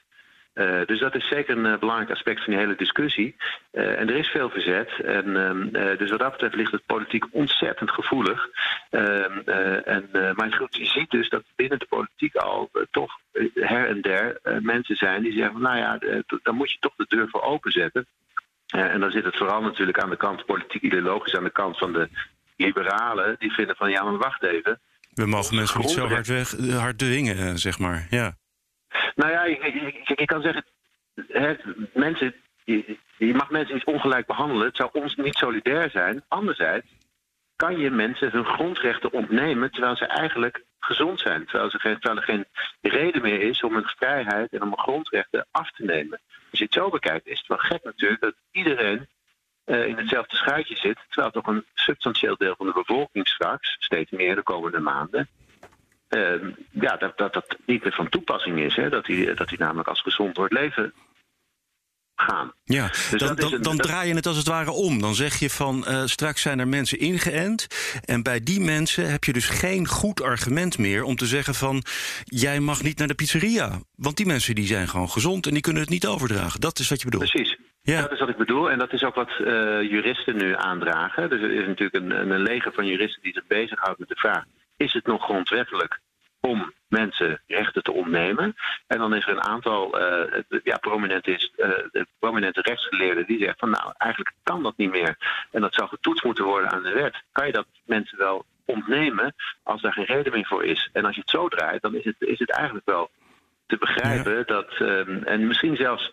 Uh, 0.57 0.87
dus 0.87 1.01
dat 1.01 1.15
is 1.15 1.29
zeker 1.29 1.57
een 1.57 1.65
uh, 1.65 1.79
belangrijk 1.79 2.11
aspect 2.11 2.45
van 2.45 2.53
die 2.53 2.63
hele 2.63 2.77
discussie. 2.77 3.37
Uh, 3.73 4.01
en 4.01 4.09
er 4.09 4.17
is 4.17 4.29
veel 4.29 4.51
verzet. 4.51 4.91
En, 5.05 5.37
ehm, 5.37 5.97
dus 5.99 6.11
wat 6.11 6.19
dat 6.19 6.33
betreft 6.33 6.55
ligt 6.55 6.73
het 6.73 6.87
politiek 6.87 7.25
ontzettend 7.31 7.91
gevoelig. 7.91 8.49
Ehm, 8.91 9.39
en, 9.85 10.09
maar 10.35 10.53
goed, 10.53 10.77
je 10.77 10.85
ziet 10.85 11.11
dus 11.11 11.29
dat 11.29 11.43
binnen 11.57 11.79
de 11.79 11.87
politiek 11.89 12.35
al 12.35 12.71
toch 12.91 13.19
her 13.55 13.89
en 13.89 14.01
der 14.01 14.41
mensen 14.61 14.97
zijn 14.97 15.23
die 15.23 15.33
zeggen: 15.33 15.61
nou 15.61 15.77
ja, 15.77 15.99
dan 16.43 16.55
moet 16.55 16.73
je 16.73 16.79
toch 16.81 16.95
de 16.97 17.07
deur 17.09 17.29
voor 17.29 17.43
openzetten. 17.43 18.07
en 18.67 19.01
dan 19.01 19.11
zit 19.11 19.25
het 19.25 19.37
vooral 19.37 19.63
natuurlijk 19.63 19.99
aan 19.99 20.11
de 20.11 20.17
kant, 20.17 20.47
politiek 20.47 20.83
ideologisch, 20.83 21.37
aan 21.37 21.45
de 21.45 21.51
kant 21.51 21.79
van 21.79 21.93
de 21.93 22.09
liberalen. 22.57 23.37
Die 23.39 23.53
vinden 23.53 23.77
van 23.77 23.91
ja, 23.91 24.03
maar 24.03 24.19
wacht 24.19 24.43
even. 24.43 24.81
We 25.15 25.27
mogen 25.27 25.57
mensen 25.57 25.81
niet 25.81 25.91
zo 25.91 26.07
hard, 26.07 26.27
weg, 26.27 26.51
hard 26.71 26.99
dwingen, 26.99 27.59
zeg 27.59 27.79
maar. 27.79 28.07
Ja. 28.11 28.37
Nou 29.17 29.31
ja, 29.31 29.45
je, 29.45 30.25
kan 30.25 30.43
zeggen, 30.43 30.65
mensen, 31.93 32.35
je, 32.65 33.35
mag 33.35 33.51
mensen 33.51 33.75
niet 33.75 33.85
ongelijk 33.85 34.27
behandelen. 34.27 34.67
Het 34.67 34.77
zou 34.77 34.91
ons 34.93 35.17
niet 35.17 35.35
solidair 35.35 35.91
zijn. 35.91 36.25
Anderzijds 36.29 36.87
kan 37.57 37.79
je 37.79 37.91
mensen 37.91 38.31
hun 38.31 38.45
grondrechten 38.45 39.13
ontnemen 39.13 39.71
terwijl 39.71 39.97
ze 39.97 40.05
eigenlijk 40.05 40.65
gezond 40.79 41.21
zijn. 41.21 41.45
Terwijl, 41.47 41.71
ze 41.71 41.99
er 42.01 42.23
geen 42.23 42.45
reden 42.81 43.23
meer 43.23 43.41
is 43.41 43.63
om 43.63 43.75
hun 43.75 43.87
vrijheid 43.87 44.53
en 44.53 44.63
om 44.63 44.69
hun 44.69 44.79
grondrechten 44.79 45.47
af 45.51 45.71
te 45.71 45.85
nemen. 45.85 46.21
Als 46.51 46.59
je 46.59 46.65
het 46.65 46.75
zo 46.75 46.89
bekijkt, 46.89 47.27
is 47.27 47.39
het 47.39 47.47
wel 47.47 47.59
gek 47.59 47.85
natuurlijk 47.85 48.21
dat 48.21 48.35
iedereen 48.51 49.07
uh, 49.67 49.87
in 49.87 49.97
hetzelfde 49.97 50.37
schuitje 50.37 50.77
zit. 50.77 50.99
Terwijl 51.09 51.33
toch 51.33 51.47
een 51.47 51.65
substantieel 51.75 52.37
deel 52.37 52.55
van 52.57 52.67
de 52.67 52.73
bevolking 52.73 53.29
straks, 53.29 53.77
steeds 53.79 54.11
meer 54.11 54.35
de 54.35 54.43
komende 54.43 54.81
maanden, 54.81 55.29
uh, 56.09 56.53
ja, 56.71 56.97
dat, 56.97 57.19
dat 57.19 57.33
dat 57.33 57.57
niet 57.67 57.83
meer 57.83 57.93
van 57.93 58.09
toepassing 58.09 58.59
is. 58.59 58.77
Hè? 58.77 58.89
Dat 58.89 59.07
hij 59.07 59.35
dat 59.35 59.59
namelijk 59.59 59.89
als 59.89 60.01
gezond 60.01 60.35
door 60.35 60.45
het 60.45 60.53
leven 60.53 60.93
gaan. 62.17 62.53
Ja, 62.65 62.87
dus 62.87 63.11
dan, 63.11 63.37
dan, 63.37 63.63
dan 63.63 63.77
draai 63.77 64.09
je 64.09 64.15
het 64.15 64.27
als 64.27 64.37
het 64.37 64.47
ware 64.47 64.71
om. 64.71 65.01
Dan 65.01 65.15
zeg 65.15 65.39
je 65.39 65.51
van 65.51 65.85
uh, 65.89 66.05
straks 66.05 66.43
zijn 66.43 66.59
er 66.59 66.69
mensen 66.69 66.99
ingeënt. 66.99 67.67
En 68.05 68.23
bij 68.23 68.41
die 68.41 68.61
mensen 68.61 69.11
heb 69.11 69.25
je 69.25 69.33
dus 69.33 69.49
geen 69.49 69.87
goed 69.87 70.23
argument 70.23 70.79
meer 70.79 71.03
om 71.03 71.17
te 71.17 71.27
zeggen 71.27 71.55
van 71.55 71.83
jij 72.25 72.61
mag 72.61 72.83
niet 72.83 72.99
naar 72.99 73.09
de 73.09 73.15
pizzeria. 73.15 73.81
Want 73.97 74.17
die 74.17 74.27
mensen 74.27 74.55
die 74.55 74.67
zijn 74.67 74.89
gewoon 74.89 75.11
gezond 75.11 75.47
en 75.47 75.53
die 75.53 75.63
kunnen 75.63 75.83
het 75.83 75.91
niet 75.91 76.07
overdragen. 76.07 76.61
Dat 76.61 76.79
is 76.79 76.89
wat 76.89 76.99
je 76.99 77.05
bedoelt. 77.05 77.31
Precies. 77.31 77.59
Ja. 77.83 78.01
Dat 78.01 78.13
is 78.13 78.19
wat 78.19 78.29
ik 78.29 78.37
bedoel. 78.37 78.71
En 78.71 78.79
dat 78.79 78.93
is 78.93 79.05
ook 79.05 79.15
wat 79.15 79.31
uh, 79.41 79.47
juristen 79.83 80.37
nu 80.37 80.55
aandragen. 80.57 81.31
Dus 81.31 81.41
er 81.41 81.51
is 81.51 81.67
natuurlijk 81.67 81.95
een, 81.95 82.31
een 82.31 82.43
leger 82.43 82.73
van 82.73 82.87
juristen 82.87 83.23
die 83.23 83.33
zich 83.33 83.47
bezighoudt 83.47 83.99
met 83.99 84.09
de 84.09 84.17
vraag: 84.17 84.45
is 84.77 84.93
het 84.93 85.07
nog 85.07 85.23
grondwettelijk 85.23 86.01
om 86.41 86.73
mensen 86.89 87.41
rechten 87.47 87.83
te 87.83 87.93
ontnemen. 87.93 88.57
En 88.87 88.99
dan 88.99 89.15
is 89.15 89.27
er 89.27 89.31
een 89.31 89.43
aantal 89.43 90.01
uh, 90.01 90.43
ja, 90.65 90.77
prominente, 90.77 91.31
is, 91.31 91.53
uh, 91.57 92.03
prominente 92.19 92.61
rechtsgeleerden 92.61 93.27
die 93.27 93.39
zeggen 93.39 93.59
van 93.59 93.71
nou, 93.71 93.93
eigenlijk 93.97 94.35
kan 94.43 94.63
dat 94.63 94.77
niet 94.77 94.91
meer. 94.91 95.17
En 95.51 95.61
dat 95.61 95.75
zou 95.75 95.89
getoetst 95.89 96.25
moeten 96.25 96.45
worden 96.45 96.71
aan 96.71 96.83
de 96.83 96.93
wet. 96.93 97.23
Kan 97.33 97.47
je 97.47 97.53
dat 97.53 97.67
mensen 97.85 98.19
wel 98.19 98.45
ontnemen 98.65 99.35
als 99.63 99.81
daar 99.81 99.93
geen 99.93 100.05
reden 100.05 100.33
meer 100.33 100.47
voor 100.47 100.65
is? 100.65 100.91
En 100.93 101.05
als 101.05 101.15
je 101.15 101.21
het 101.21 101.31
zo 101.31 101.49
draait, 101.49 101.83
dan 101.83 101.95
is 101.95 102.05
het, 102.05 102.17
is 102.19 102.39
het 102.39 102.51
eigenlijk 102.51 102.87
wel 102.87 103.11
te 103.67 103.77
begrijpen 103.77 104.47
dat, 104.47 104.81
um, 104.81 105.23
en 105.23 105.47
misschien 105.47 105.77
zelfs 105.77 106.13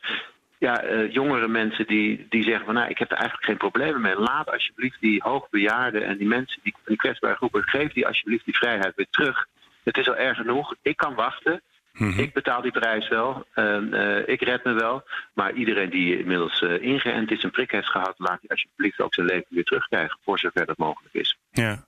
ja, 0.64 0.84
uh, 0.84 1.14
jongere 1.14 1.48
mensen 1.48 1.88
die, 1.88 2.26
die 2.30 2.44
zeggen 2.44 2.66
van 2.66 2.74
nou, 2.74 2.90
ik 2.90 2.98
heb 2.98 3.12
er 3.12 3.18
eigenlijk 3.18 3.46
geen 3.46 3.58
problemen 3.58 4.02
mee. 4.02 4.16
Laat 4.16 4.52
alsjeblieft 4.52 5.00
die 5.00 5.22
hoogbejaarden 5.24 6.06
en 6.06 6.18
die 6.18 6.28
mensen, 6.28 6.60
die, 6.64 6.76
die 6.86 6.98
kwetsbare 6.98 7.36
groepen, 7.36 7.64
geef 7.64 7.94
die 7.94 8.08
alsjeblieft 8.08 8.46
die 8.46 8.58
vrijheid 8.58 8.96
weer 8.96 9.08
terug. 9.10 9.48
Het 9.84 9.98
is 9.98 10.08
al 10.08 10.16
erg 10.16 10.38
genoeg. 10.38 10.76
Ik 10.82 10.98
kan 10.98 11.16
wachten. 11.16 11.62
Mhm. 11.94 12.20
Ik 12.20 12.34
betaal 12.34 12.62
die 12.62 12.72
prijs 12.72 13.08
wel. 13.08 13.46
Uh, 13.56 14.28
ik 14.28 14.42
red 14.42 14.64
me 14.64 14.74
wel. 14.74 15.04
Maar 15.34 15.54
iedereen 15.54 15.90
die 15.90 16.20
inmiddels 16.20 16.62
uh, 16.62 16.82
ingeënt 16.82 17.32
is 17.32 17.44
en 17.44 17.52
prik 17.52 17.72
heeft 17.72 17.90
gehad, 17.90 18.14
laat 18.18 18.40
hij 18.40 18.50
alsjeblieft 18.50 19.02
ook 19.02 19.14
zijn 19.14 19.28
leven 19.28 19.48
weer 19.50 19.64
terugkrijgen. 19.64 20.20
Voor 20.24 20.40
zover 20.40 20.66
dat 20.66 20.78
mogelijk 20.78 21.14
is. 21.14 21.38
Ja, 21.50 21.86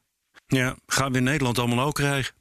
ja. 0.47 0.75
gaan 0.87 1.11
we 1.11 1.17
in 1.17 1.23
Nederland 1.23 1.59
allemaal 1.59 1.85
ook 1.85 1.93
krijgen? 1.93 2.33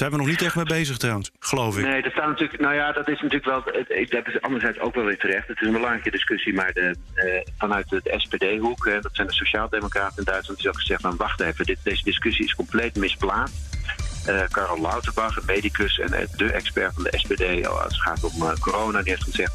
Zijn 0.00 0.12
we 0.12 0.18
nog 0.18 0.26
niet 0.26 0.42
echt 0.42 0.56
mee 0.56 0.64
bezig 0.64 0.96
trouwens, 0.96 1.30
geloof 1.38 1.78
ik. 1.78 1.84
Nee, 1.84 2.02
dat 2.02 2.12
staat 2.12 2.26
natuurlijk. 2.26 2.60
Nou 2.60 2.74
ja, 2.74 2.92
dat 2.92 3.08
is 3.08 3.20
natuurlijk 3.20 3.44
wel. 3.44 3.62
Dat 4.08 4.26
is 4.26 4.40
anderzijds 4.40 4.78
ook 4.78 4.94
wel 4.94 5.04
weer 5.04 5.18
terecht. 5.18 5.48
Het 5.48 5.60
is 5.60 5.66
een 5.66 5.72
belangrijke 5.72 6.10
discussie, 6.10 6.54
maar 6.54 6.72
de, 6.72 6.94
uh, 7.14 7.40
vanuit 7.58 7.88
de 7.88 8.14
SPD-hoek, 8.16 8.84
dat 9.02 9.10
zijn 9.12 9.26
de 9.26 9.32
Sociaaldemocraten 9.32 10.18
in 10.18 10.24
Duitsland, 10.24 10.58
is 10.58 10.68
ook 10.68 10.78
gezegd: 10.78 11.00
van 11.00 11.16
wacht 11.16 11.40
even, 11.40 11.64
dit, 11.64 11.78
deze 11.82 12.04
discussie 12.04 12.44
is 12.44 12.54
compleet 12.54 12.96
misplaatst. 12.96 13.54
Uh, 14.28 14.42
Karel 14.50 14.80
Lauterbach, 14.80 15.44
medicus 15.46 15.98
en 15.98 16.28
de 16.36 16.52
expert 16.52 16.94
van 16.94 17.02
de 17.02 17.18
SPD 17.18 17.66
als 17.66 17.82
het 17.82 18.02
gaat 18.02 18.24
om 18.24 18.58
corona, 18.58 19.02
die 19.02 19.10
heeft 19.10 19.24
gezegd: 19.24 19.52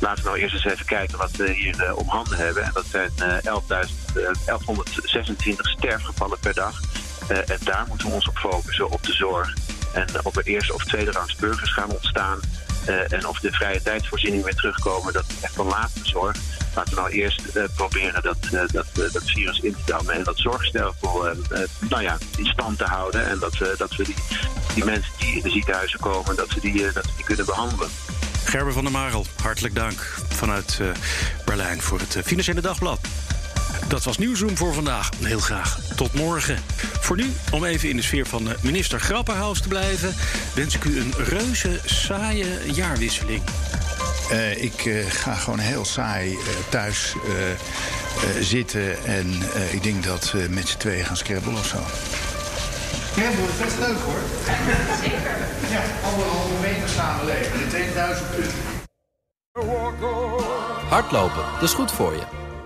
laten 0.00 0.24
we 0.24 0.28
nou 0.28 0.40
eerst 0.42 0.54
eens 0.54 0.64
even 0.64 0.86
kijken 0.86 1.18
wat 1.18 1.36
we 1.36 1.50
hier 1.50 1.94
om 1.94 2.08
handen 2.08 2.36
hebben. 2.36 2.62
En 2.62 2.70
dat 2.74 2.86
zijn 2.86 3.10
1126 3.16 5.68
sterfgevallen 5.68 6.38
per 6.38 6.54
dag. 6.54 6.80
en 7.28 7.58
daar 7.64 7.84
moeten 7.88 8.08
we 8.08 8.14
ons 8.14 8.28
op 8.28 8.38
focussen, 8.38 8.90
op 8.90 9.02
de 9.02 9.12
zorg. 9.12 9.54
En 9.92 10.06
of 10.22 10.36
er 10.36 10.44
eerste 10.44 10.74
of 10.74 10.84
tweede 10.84 11.10
rangs 11.10 11.36
burgers 11.36 11.72
gaan 11.72 11.90
ontstaan. 11.90 12.40
en 13.08 13.26
of 13.26 13.38
de 13.40 13.52
vrije 13.52 13.82
tijdsvoorzieningen 13.82 14.44
weer 14.44 14.54
terugkomen, 14.54 15.12
dat 15.12 15.24
is 15.28 15.40
echt 15.40 15.54
van 15.54 15.66
laatste 15.66 16.00
zorg 16.02 16.36
laten 16.74 16.94
we 16.94 17.00
nou 17.00 17.12
eerst 17.12 17.40
uh, 17.54 17.64
proberen 17.74 18.22
dat, 18.22 18.36
uh, 18.52 18.60
dat, 18.66 18.86
dat 19.12 19.22
virus 19.24 19.60
in 19.60 19.72
te 19.72 19.82
dammen 19.84 20.14
en 20.14 20.24
dat 20.24 20.38
zorgstelsel 20.38 21.34
nou 21.88 22.02
ja, 22.02 22.18
in 22.36 22.46
stand 22.46 22.78
te 22.78 22.84
houden. 22.84 23.26
En 23.26 23.38
dat, 23.38 23.58
dat 23.76 23.96
we 23.96 24.04
die, 24.04 24.14
die 24.74 24.84
mensen 24.84 25.12
die 25.18 25.36
in 25.36 25.42
de 25.42 25.50
ziekenhuizen 25.50 26.00
komen, 26.00 26.36
dat 26.36 26.54
we 26.54 26.60
die, 26.60 26.92
dat 26.92 27.04
we 27.04 27.12
die 27.16 27.24
kunnen 27.24 27.46
behandelen. 27.46 27.88
Gerber 28.44 28.72
van 28.72 28.82
der 28.82 28.92
Marel, 28.92 29.26
hartelijk 29.42 29.74
dank 29.74 30.00
vanuit 30.28 30.80
Berlijn 31.44 31.82
voor 31.82 31.98
het 31.98 32.18
Financiële 32.24 32.60
Dagblad. 32.60 33.00
Dat 33.92 34.04
was 34.04 34.18
Nieuwsroom 34.18 34.56
voor 34.56 34.74
vandaag. 34.74 35.10
Heel 35.22 35.38
graag 35.38 35.78
tot 35.96 36.14
morgen. 36.14 36.58
Voor 37.00 37.16
nu, 37.16 37.32
om 37.50 37.64
even 37.64 37.88
in 37.88 37.96
de 37.96 38.02
sfeer 38.02 38.26
van 38.26 38.48
minister 38.60 39.00
Grapperhaus 39.00 39.60
te 39.60 39.68
blijven... 39.68 40.14
wens 40.54 40.74
ik 40.74 40.84
u 40.84 41.00
een 41.00 41.12
reuze 41.16 41.80
saaie 41.84 42.46
jaarwisseling. 42.72 43.42
Uh, 44.30 44.62
ik 44.62 44.84
uh, 44.84 45.10
ga 45.10 45.34
gewoon 45.34 45.58
heel 45.58 45.84
saai 45.84 46.32
uh, 46.32 46.38
thuis 46.68 47.14
zitten. 48.40 49.04
En 49.04 49.32
ik 49.70 49.82
denk 49.82 50.04
dat 50.04 50.30
we 50.30 50.46
met 50.50 50.68
z'n 50.68 50.78
tweeën 50.78 51.04
gaan 51.04 51.16
scrabbelen 51.16 51.58
of 51.58 51.66
zo. 51.66 51.76
Dat 51.76 53.34
wordt 53.34 53.58
best 53.58 53.78
leuk 53.78 53.98
hoor. 53.98 54.20
Zeker. 55.02 55.36
Ja, 55.70 55.82
anderhalve 56.04 56.54
meter 56.60 56.88
samen 56.88 57.26
leven. 57.26 57.68
2000 57.68 58.30
punten. 58.30 58.58
Hardlopen, 60.88 61.44
dat 61.54 61.62
is 61.62 61.72
goed 61.72 61.92
voor 61.92 62.12
je. 62.12 62.41